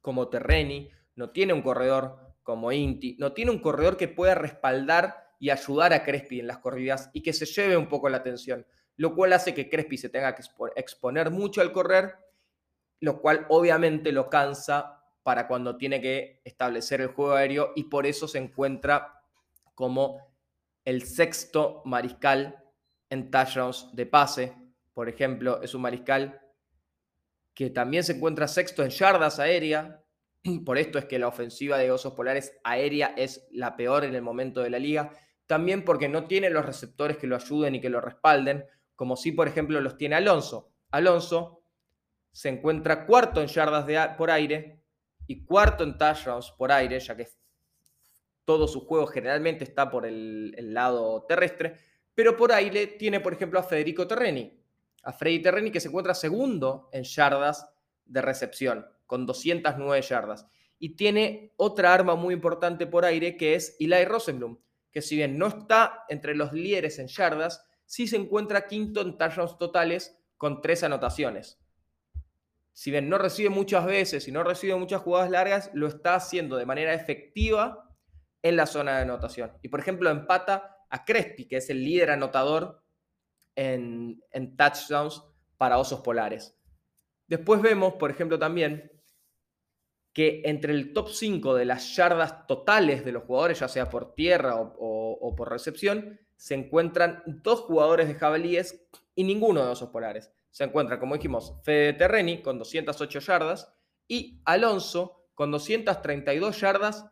como 0.00 0.28
Terreni, 0.28 0.88
no 1.16 1.30
tiene 1.30 1.52
un 1.52 1.62
corredor 1.62 2.36
como 2.44 2.70
Inti, 2.70 3.16
no 3.18 3.32
tiene 3.32 3.50
un 3.50 3.58
corredor 3.58 3.96
que 3.96 4.06
pueda 4.06 4.36
respaldar 4.36 5.32
y 5.40 5.50
ayudar 5.50 5.92
a 5.92 6.04
Crespi 6.04 6.38
en 6.38 6.46
las 6.46 6.58
corridas 6.58 7.10
y 7.12 7.22
que 7.22 7.32
se 7.32 7.44
lleve 7.44 7.76
un 7.76 7.88
poco 7.88 8.08
la 8.08 8.18
atención, 8.18 8.64
lo 8.96 9.14
cual 9.14 9.32
hace 9.32 9.54
que 9.54 9.68
Crespi 9.68 9.98
se 9.98 10.08
tenga 10.08 10.34
que 10.34 10.42
exponer 10.76 11.30
mucho 11.30 11.60
al 11.60 11.72
correr, 11.72 12.16
lo 13.00 13.20
cual 13.20 13.46
obviamente 13.48 14.12
lo 14.12 14.30
cansa 14.30 15.02
para 15.22 15.48
cuando 15.48 15.76
tiene 15.76 16.00
que 16.00 16.40
establecer 16.44 17.00
el 17.00 17.08
juego 17.08 17.34
aéreo 17.34 17.72
y 17.74 17.84
por 17.84 18.06
eso 18.06 18.28
se 18.28 18.38
encuentra 18.38 19.22
como 19.74 20.34
el 20.84 21.02
sexto 21.02 21.82
mariscal 21.84 22.62
en 23.10 23.30
touchdowns 23.30 23.90
de 23.94 24.06
pase, 24.06 24.54
por 24.96 25.10
ejemplo, 25.10 25.60
es 25.62 25.74
un 25.74 25.82
mariscal 25.82 26.40
que 27.52 27.68
también 27.68 28.02
se 28.02 28.12
encuentra 28.12 28.48
sexto 28.48 28.82
en 28.82 28.88
yardas 28.88 29.38
aérea. 29.38 30.02
Por 30.64 30.78
esto 30.78 30.98
es 30.98 31.04
que 31.04 31.18
la 31.18 31.28
ofensiva 31.28 31.76
de 31.76 31.90
Osos 31.90 32.14
Polares 32.14 32.58
aérea 32.64 33.12
es 33.14 33.46
la 33.50 33.76
peor 33.76 34.04
en 34.04 34.14
el 34.14 34.22
momento 34.22 34.62
de 34.62 34.70
la 34.70 34.78
liga. 34.78 35.12
También 35.46 35.84
porque 35.84 36.08
no 36.08 36.26
tiene 36.26 36.48
los 36.48 36.64
receptores 36.64 37.18
que 37.18 37.26
lo 37.26 37.36
ayuden 37.36 37.74
y 37.74 37.80
que 37.82 37.90
lo 37.90 38.00
respalden, 38.00 38.64
como 38.96 39.16
si, 39.16 39.32
por 39.32 39.46
ejemplo, 39.46 39.80
los 39.80 39.96
tiene 39.96 40.16
Alonso. 40.16 40.72
Alonso 40.90 41.62
se 42.32 42.48
encuentra 42.48 43.06
cuarto 43.06 43.40
en 43.40 43.46
yardas 43.46 43.86
de, 43.86 44.10
por 44.18 44.30
aire 44.30 44.82
y 45.26 45.44
cuarto 45.44 45.84
en 45.84 45.96
touchdowns 45.96 46.50
por 46.52 46.72
aire, 46.72 46.98
ya 46.98 47.16
que 47.16 47.28
todo 48.44 48.68
su 48.68 48.86
juego 48.86 49.06
generalmente 49.06 49.64
está 49.64 49.90
por 49.90 50.06
el, 50.06 50.54
lado 50.72 51.24
terrestre, 51.28 51.76
pero 52.14 52.36
por 52.36 52.52
aire 52.52 52.86
tiene, 52.86 53.20
por 53.20 53.34
ejemplo, 53.34 53.58
a 53.58 53.64
Federico 53.64 54.06
Terreni, 54.06 54.58
a 55.02 55.12
Freddy 55.12 55.42
Terreni, 55.42 55.70
que 55.70 55.80
se 55.80 55.88
encuentra 55.88 56.14
segundo 56.14 56.88
en 56.92 57.04
yardas 57.04 57.68
de 58.04 58.22
recepción, 58.22 58.86
con 59.06 59.26
209 59.26 60.00
yardas. 60.02 60.46
Y 60.78 60.96
tiene 60.96 61.52
otra 61.56 61.92
arma 61.92 62.14
muy 62.14 62.34
importante 62.34 62.86
por 62.86 63.04
aire, 63.04 63.36
que 63.36 63.54
es 63.54 63.76
Eli 63.80 64.04
Rosenblum, 64.04 64.58
que 64.92 65.02
si 65.02 65.16
bien 65.16 65.36
no 65.36 65.48
está 65.48 66.04
entre 66.08 66.34
los 66.34 66.52
líderes 66.52 66.98
en 66.98 67.08
yardas, 67.08 67.65
sí 67.86 68.06
se 68.06 68.16
encuentra 68.16 68.66
quinto 68.66 69.00
en 69.00 69.16
touchdowns 69.16 69.58
totales 69.58 70.18
con 70.36 70.60
tres 70.60 70.82
anotaciones. 70.82 71.58
si 72.72 72.90
bien 72.90 73.08
no 73.08 73.16
recibe 73.16 73.48
muchas 73.48 73.86
veces 73.86 74.28
y 74.28 74.32
no 74.32 74.44
recibe 74.44 74.74
muchas 74.74 75.00
jugadas 75.00 75.30
largas, 75.30 75.70
lo 75.72 75.86
está 75.86 76.14
haciendo 76.14 76.58
de 76.58 76.66
manera 76.66 76.92
efectiva 76.92 77.88
en 78.42 78.56
la 78.56 78.66
zona 78.66 78.96
de 78.96 79.02
anotación. 79.02 79.52
Y 79.62 79.68
por 79.68 79.80
ejemplo, 79.80 80.10
empata 80.10 80.84
a 80.90 81.04
Crespi, 81.06 81.48
que 81.48 81.56
es 81.56 81.70
el 81.70 81.82
líder 81.82 82.10
anotador 82.10 82.84
en, 83.54 84.22
en 84.30 84.56
touchdowns 84.58 85.24
para 85.56 85.78
osos 85.78 86.00
polares. 86.00 86.54
Después 87.26 87.62
vemos, 87.62 87.94
por 87.94 88.10
ejemplo, 88.10 88.38
también 88.38 88.92
que 90.16 90.40
entre 90.46 90.72
el 90.72 90.94
top 90.94 91.10
5 91.10 91.54
de 91.54 91.66
las 91.66 91.94
yardas 91.94 92.46
totales 92.46 93.04
de 93.04 93.12
los 93.12 93.24
jugadores, 93.24 93.60
ya 93.60 93.68
sea 93.68 93.90
por 93.90 94.14
tierra 94.14 94.54
o, 94.56 95.34
por 95.36 95.50
recepción, 95.50 96.18
se 96.36 96.54
encuentran 96.54 97.22
dos 97.26 97.60
jugadores 97.60 98.08
de 98.08 98.14
jabalíes 98.14 98.86
y 99.14 99.24
ninguno 99.24 99.64
de 99.64 99.70
osos 99.70 99.90
polares. 99.90 100.30
Se 100.50 100.64
encuentra, 100.64 100.98
como 100.98 101.14
dijimos, 101.14 101.54
Fede 101.62 101.94
Terreni 101.94 102.42
con 102.42 102.58
208 102.58 103.20
yardas 103.20 103.72
y 104.08 104.40
Alonso 104.44 105.28
con 105.34 105.50
232 105.50 106.60
yardas 106.60 107.06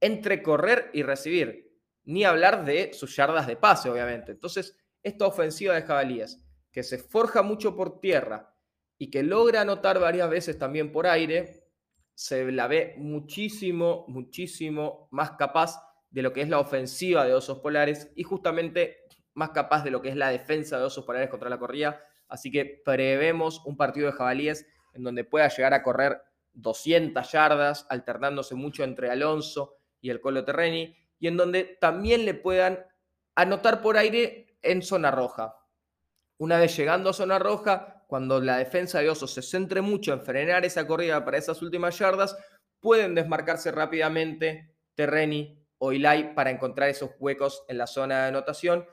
entre 0.00 0.42
correr 0.42 0.90
y 0.92 1.02
recibir. 1.02 1.76
Ni 2.04 2.24
hablar 2.24 2.64
de 2.64 2.92
sus 2.94 3.14
yardas 3.14 3.46
de 3.46 3.56
pase, 3.56 3.90
obviamente. 3.90 4.32
Entonces, 4.32 4.76
esta 5.02 5.26
ofensiva 5.26 5.74
de 5.74 5.82
jabalíes, 5.82 6.42
que 6.72 6.82
se 6.82 6.98
forja 6.98 7.42
mucho 7.42 7.76
por 7.76 8.00
tierra 8.00 8.54
y 8.98 9.10
que 9.10 9.22
logra 9.22 9.60
anotar 9.60 9.98
varias 10.00 10.28
veces 10.30 10.58
también 10.58 10.90
por 10.90 11.06
aire, 11.06 11.68
se 12.14 12.50
la 12.50 12.66
ve 12.66 12.94
muchísimo, 12.98 14.06
muchísimo 14.08 15.08
más 15.12 15.32
capaz 15.32 15.87
de 16.10 16.22
lo 16.22 16.32
que 16.32 16.42
es 16.42 16.48
la 16.48 16.58
ofensiva 16.58 17.24
de 17.24 17.34
Osos 17.34 17.58
Polares 17.58 18.10
y 18.14 18.22
justamente 18.22 19.04
más 19.34 19.50
capaz 19.50 19.84
de 19.84 19.90
lo 19.90 20.02
que 20.02 20.08
es 20.08 20.16
la 20.16 20.30
defensa 20.30 20.78
de 20.78 20.84
Osos 20.84 21.04
Polares 21.04 21.30
contra 21.30 21.50
la 21.50 21.58
corrida. 21.58 22.02
Así 22.28 22.50
que 22.50 22.82
prevemos 22.84 23.62
un 23.64 23.76
partido 23.76 24.06
de 24.06 24.12
jabalíes 24.12 24.66
en 24.94 25.02
donde 25.04 25.24
pueda 25.24 25.48
llegar 25.48 25.74
a 25.74 25.82
correr 25.82 26.20
200 26.54 27.30
yardas, 27.30 27.86
alternándose 27.88 28.54
mucho 28.54 28.84
entre 28.84 29.10
Alonso 29.10 29.76
y 30.00 30.10
el 30.10 30.20
Colo 30.20 30.44
Terreni, 30.44 30.96
y 31.18 31.28
en 31.28 31.36
donde 31.36 31.78
también 31.80 32.24
le 32.24 32.34
puedan 32.34 32.84
anotar 33.34 33.80
por 33.80 33.96
aire 33.96 34.56
en 34.62 34.82
zona 34.82 35.10
roja. 35.10 35.54
Una 36.38 36.58
vez 36.58 36.76
llegando 36.76 37.10
a 37.10 37.12
zona 37.12 37.38
roja, 37.38 38.04
cuando 38.08 38.40
la 38.40 38.56
defensa 38.56 39.00
de 39.00 39.10
Osos 39.10 39.34
se 39.34 39.42
centre 39.42 39.80
mucho 39.80 40.12
en 40.12 40.22
frenar 40.22 40.64
esa 40.64 40.86
corrida 40.86 41.24
para 41.24 41.38
esas 41.38 41.60
últimas 41.62 41.98
yardas, 41.98 42.36
pueden 42.80 43.14
desmarcarse 43.14 43.70
rápidamente 43.70 44.74
Terreni 44.94 45.57
o 45.78 45.92
para 46.34 46.50
encontrar 46.50 46.88
esos 46.88 47.10
huecos 47.18 47.64
en 47.68 47.78
la 47.78 47.86
zona 47.86 48.22
de 48.22 48.28
anotación, 48.28 48.86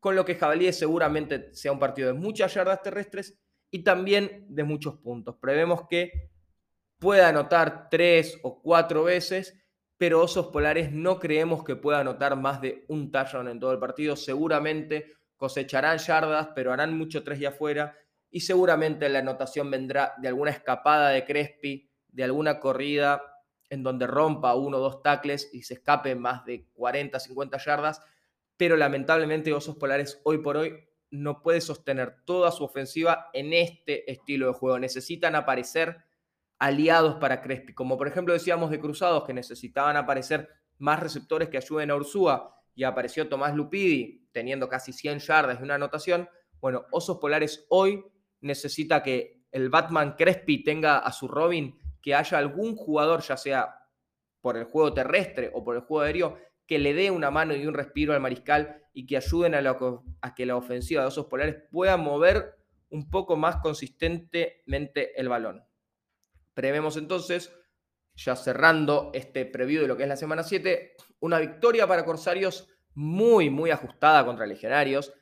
con 0.00 0.14
lo 0.14 0.24
que 0.24 0.36
Jabalíes 0.36 0.78
seguramente 0.78 1.54
sea 1.54 1.72
un 1.72 1.78
partido 1.78 2.08
de 2.08 2.18
muchas 2.18 2.54
yardas 2.54 2.82
terrestres 2.82 3.38
y 3.70 3.82
también 3.82 4.46
de 4.48 4.64
muchos 4.64 4.98
puntos. 4.98 5.36
Prevemos 5.40 5.88
que 5.88 6.30
pueda 6.98 7.28
anotar 7.28 7.88
tres 7.90 8.38
o 8.42 8.62
cuatro 8.62 9.04
veces, 9.04 9.58
pero 9.96 10.22
Osos 10.22 10.48
Polares 10.48 10.92
no 10.92 11.18
creemos 11.18 11.64
que 11.64 11.76
pueda 11.76 12.00
anotar 12.00 12.36
más 12.36 12.60
de 12.60 12.84
un 12.88 13.10
touchdown 13.10 13.48
en 13.48 13.60
todo 13.60 13.72
el 13.72 13.78
partido. 13.78 14.16
Seguramente 14.16 15.12
cosecharán 15.36 15.98
yardas, 15.98 16.48
pero 16.54 16.72
harán 16.72 16.96
mucho 16.96 17.24
tres 17.24 17.40
y 17.40 17.46
afuera 17.46 17.96
y 18.30 18.40
seguramente 18.40 19.08
la 19.08 19.20
anotación 19.20 19.70
vendrá 19.70 20.14
de 20.18 20.28
alguna 20.28 20.50
escapada 20.50 21.10
de 21.10 21.24
Crespi, 21.24 21.90
de 22.08 22.24
alguna 22.24 22.58
corrida 22.58 23.33
en 23.74 23.82
donde 23.82 24.06
rompa 24.06 24.54
uno 24.54 24.78
o 24.78 24.80
dos 24.80 25.02
tacles 25.02 25.50
y 25.52 25.62
se 25.62 25.74
escape 25.74 26.14
más 26.14 26.44
de 26.44 26.68
40, 26.74 27.18
50 27.18 27.58
yardas, 27.58 28.00
pero 28.56 28.76
lamentablemente 28.76 29.52
Osos 29.52 29.76
Polares 29.76 30.20
hoy 30.24 30.38
por 30.38 30.56
hoy 30.56 30.88
no 31.10 31.42
puede 31.42 31.60
sostener 31.60 32.16
toda 32.24 32.50
su 32.52 32.64
ofensiva 32.64 33.30
en 33.32 33.52
este 33.52 34.10
estilo 34.10 34.46
de 34.46 34.52
juego. 34.54 34.78
Necesitan 34.78 35.34
aparecer 35.34 35.98
aliados 36.58 37.16
para 37.16 37.42
Crespi, 37.42 37.74
como 37.74 37.98
por 37.98 38.06
ejemplo 38.08 38.32
decíamos 38.32 38.70
de 38.70 38.80
Cruzados 38.80 39.24
que 39.24 39.34
necesitaban 39.34 39.96
aparecer 39.96 40.48
más 40.78 41.00
receptores 41.00 41.48
que 41.48 41.58
ayuden 41.58 41.90
a 41.90 41.96
Ursúa 41.96 42.62
y 42.74 42.84
apareció 42.84 43.28
Tomás 43.28 43.54
Lupidi 43.54 44.28
teniendo 44.32 44.68
casi 44.68 44.92
100 44.92 45.18
yardas 45.18 45.60
y 45.60 45.64
una 45.64 45.74
anotación. 45.74 46.28
Bueno, 46.60 46.86
Osos 46.92 47.18
Polares 47.18 47.66
hoy 47.70 48.04
necesita 48.40 49.02
que 49.02 49.44
el 49.50 49.68
Batman 49.68 50.14
Crespi 50.16 50.62
tenga 50.62 50.98
a 50.98 51.12
su 51.12 51.28
Robin, 51.28 51.78
que 52.04 52.14
haya 52.14 52.36
algún 52.36 52.76
jugador, 52.76 53.22
ya 53.22 53.38
sea 53.38 53.80
por 54.42 54.58
el 54.58 54.64
juego 54.64 54.92
terrestre 54.92 55.50
o 55.54 55.64
por 55.64 55.74
el 55.74 55.80
juego 55.80 56.02
aéreo, 56.02 56.38
que 56.66 56.78
le 56.78 56.92
dé 56.92 57.10
una 57.10 57.30
mano 57.30 57.56
y 57.56 57.66
un 57.66 57.72
respiro 57.72 58.12
al 58.12 58.20
mariscal 58.20 58.82
y 58.92 59.06
que 59.06 59.16
ayuden 59.16 59.54
a, 59.54 59.78
a 60.20 60.34
que 60.34 60.44
la 60.44 60.56
ofensiva 60.56 61.00
de 61.00 61.08
Osos 61.08 61.26
Polares 61.26 61.56
pueda 61.70 61.96
mover 61.96 62.56
un 62.90 63.08
poco 63.08 63.36
más 63.36 63.56
consistentemente 63.56 65.18
el 65.18 65.30
balón. 65.30 65.64
Prevemos 66.52 66.98
entonces, 66.98 67.56
ya 68.14 68.36
cerrando 68.36 69.10
este 69.14 69.46
preview 69.46 69.80
de 69.80 69.88
lo 69.88 69.96
que 69.96 70.02
es 70.02 70.08
la 70.10 70.18
semana 70.18 70.42
7, 70.42 70.96
una 71.20 71.38
victoria 71.38 71.86
para 71.86 72.04
Corsarios 72.04 72.68
muy, 72.92 73.48
muy 73.48 73.70
ajustada 73.70 74.26
contra 74.26 74.44
Legionarios 74.44 75.14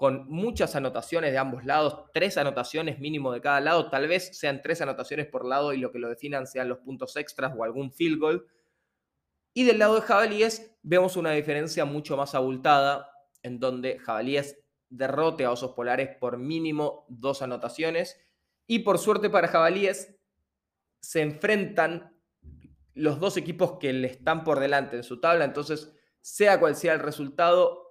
con 0.00 0.26
muchas 0.30 0.76
anotaciones 0.76 1.30
de 1.30 1.36
ambos 1.36 1.66
lados, 1.66 2.06
tres 2.14 2.38
anotaciones 2.38 3.00
mínimo 3.00 3.32
de 3.32 3.42
cada 3.42 3.60
lado, 3.60 3.90
tal 3.90 4.08
vez 4.08 4.30
sean 4.34 4.62
tres 4.62 4.80
anotaciones 4.80 5.26
por 5.26 5.44
lado 5.44 5.74
y 5.74 5.76
lo 5.76 5.92
que 5.92 5.98
lo 5.98 6.08
definan 6.08 6.46
sean 6.46 6.70
los 6.70 6.78
puntos 6.78 7.16
extras 7.16 7.52
o 7.54 7.64
algún 7.64 7.92
field 7.92 8.18
goal. 8.18 8.46
Y 9.52 9.64
del 9.64 9.78
lado 9.78 9.96
de 9.96 10.00
Jabalíes 10.00 10.74
vemos 10.80 11.18
una 11.18 11.32
diferencia 11.32 11.84
mucho 11.84 12.16
más 12.16 12.34
abultada, 12.34 13.12
en 13.42 13.60
donde 13.60 13.98
Jabalíes 13.98 14.58
derrote 14.88 15.44
a 15.44 15.50
Osos 15.50 15.72
Polares 15.72 16.16
por 16.18 16.38
mínimo 16.38 17.04
dos 17.10 17.42
anotaciones. 17.42 18.18
Y 18.66 18.78
por 18.78 18.98
suerte 18.98 19.28
para 19.28 19.48
Jabalíes, 19.48 20.16
se 21.02 21.20
enfrentan 21.20 22.18
los 22.94 23.20
dos 23.20 23.36
equipos 23.36 23.72
que 23.78 23.92
le 23.92 24.08
están 24.08 24.44
por 24.44 24.60
delante 24.60 24.96
en 24.96 25.02
su 25.02 25.20
tabla. 25.20 25.44
Entonces, 25.44 25.94
sea 26.22 26.58
cual 26.58 26.74
sea 26.74 26.94
el 26.94 27.00
resultado, 27.00 27.89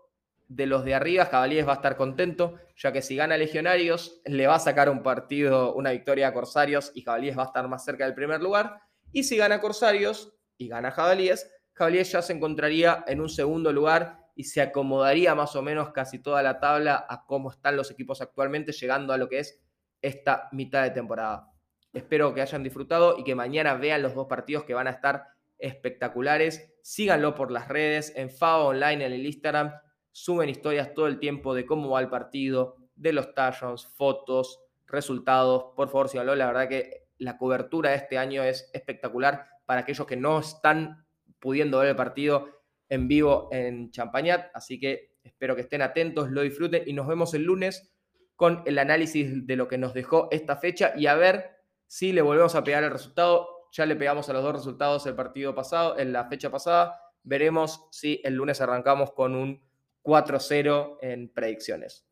de 0.50 0.66
los 0.66 0.84
de 0.84 0.96
arriba, 0.96 1.26
Jabalíes 1.26 1.68
va 1.68 1.74
a 1.74 1.76
estar 1.76 1.96
contento, 1.96 2.56
ya 2.76 2.92
que 2.92 3.04
si 3.04 3.16
gana 3.16 3.38
Legionarios, 3.38 4.20
le 4.26 4.48
va 4.48 4.56
a 4.56 4.60
sacar 4.60 4.90
un 4.90 5.04
partido, 5.04 5.76
una 5.76 5.92
victoria 5.92 6.28
a 6.28 6.34
Corsarios 6.34 6.92
y 6.96 7.04
Jabalíes 7.04 7.38
va 7.38 7.44
a 7.44 7.46
estar 7.46 7.68
más 7.68 7.86
cerca 7.86 8.06
del 8.06 8.16
primer 8.16 8.42
lugar. 8.42 8.82
Y 9.12 9.24
si 9.24 9.38
gana 9.38 9.62
Corsarios 9.62 10.34
y 10.58 10.68
gana 10.68 10.90
Jabalíes, 10.90 11.52
Jabalíes 11.74 12.12
ya 12.12 12.24
se 12.24 12.34
encontraría 12.34 13.06
en 13.08 13.22
un 13.22 13.30
segundo 13.30 13.72
lugar 13.72 14.18
y 14.36 14.46
se 14.46 14.62
acomodaría 14.62 15.36
más 15.36 15.56
o 15.56 15.62
menos 15.62 15.92
casi 15.92 16.18
toda 16.18 16.42
la 16.42 16.60
tabla 16.60 17.06
a 17.08 17.26
cómo 17.26 17.52
están 17.52 17.76
los 17.76 17.92
equipos 17.92 18.20
actualmente, 18.20 18.72
llegando 18.72 19.14
a 19.14 19.18
lo 19.18 19.30
que 19.30 19.40
es 19.40 19.62
esta 20.02 20.50
mitad 20.52 20.82
de 20.82 20.90
temporada. 20.90 21.52
Espero 21.94 22.34
que 22.34 22.42
hayan 22.42 22.64
disfrutado 22.64 23.20
y 23.20 23.24
que 23.24 23.36
mañana 23.36 23.76
vean 23.76 24.02
los 24.02 24.16
dos 24.16 24.26
partidos 24.28 24.64
que 24.64 24.74
van 24.74 24.88
a 24.88 24.92
estar 24.92 25.26
espectaculares. 25.60 26.74
Síganlo 26.82 27.36
por 27.36 27.52
las 27.52 27.68
redes, 27.68 28.14
en 28.16 28.32
FAO 28.32 28.70
Online, 28.70 29.06
en 29.06 29.14
el 29.14 29.26
Instagram 29.26 29.74
suben 30.12 30.50
historias 30.50 30.94
todo 30.94 31.08
el 31.08 31.20
tiempo 31.20 31.54
de 31.54 31.66
cómo 31.66 31.90
va 31.90 32.02
el 32.02 32.10
partido, 32.10 32.78
de 32.96 33.14
los 33.14 33.34
touchdowns, 33.34 33.88
fotos, 33.96 34.60
resultados. 34.88 35.74
Por 35.76 35.88
favor, 35.90 36.10
síganlo. 36.10 36.36
La 36.36 36.48
verdad 36.48 36.68
que 36.68 37.08
la 37.18 37.38
cobertura 37.38 37.92
de 37.92 37.98
este 37.98 38.18
año 38.18 38.44
es 38.44 38.70
espectacular 38.74 39.46
para 39.66 39.82
aquellos 39.82 40.08
que 40.08 40.18
no 40.18 40.40
están 40.40 41.06
pudiendo 41.40 41.80
ver 41.80 41.90
el 41.90 41.96
partido 41.96 42.50
en 42.90 43.08
vivo 43.08 43.50
en 43.52 43.92
Champañat. 43.92 44.48
Así 44.54 44.80
que 44.80 45.16
espero 45.24 45.56
que 45.56 45.62
estén 45.62 45.82
atentos, 45.82 46.30
lo 46.30 46.42
disfruten 46.42 46.84
y 46.86 46.94
nos 46.94 47.08
vemos 47.08 47.34
el 47.34 47.44
lunes 47.44 47.94
con 48.36 48.64
el 48.66 48.80
análisis 48.80 49.46
de 49.46 49.56
lo 49.56 49.68
que 49.68 49.78
nos 49.78 49.94
dejó 49.94 50.28
esta 50.32 50.56
fecha 50.56 50.94
y 50.96 51.08
a 51.08 51.16
ver 51.16 51.58
si 51.88 52.14
le 52.14 52.22
volvemos 52.22 52.56
a 52.56 52.64
pegar 52.64 52.84
el 52.84 52.92
resultado. 52.92 53.48
Ya 53.72 53.86
le 53.86 53.96
pegamos 53.96 54.30
a 54.30 54.34
los 54.34 54.44
dos 54.44 54.54
resultados 54.54 55.06
el 55.06 55.16
partido 55.16 55.54
pasado, 55.54 56.00
en 56.00 56.12
la 56.12 56.26
fecha 56.28 56.50
pasada. 56.50 57.00
Veremos 57.22 57.88
si 57.92 58.22
el 58.24 58.36
lunes 58.36 58.62
arrancamos 58.62 59.12
con 59.12 59.36
un 59.36 59.69
4-0 60.10 60.98
en 61.02 61.30
predicciones. 61.30 62.04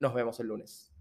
Nos 0.00 0.14
vemos 0.14 0.40
el 0.40 0.48
lunes. 0.48 0.92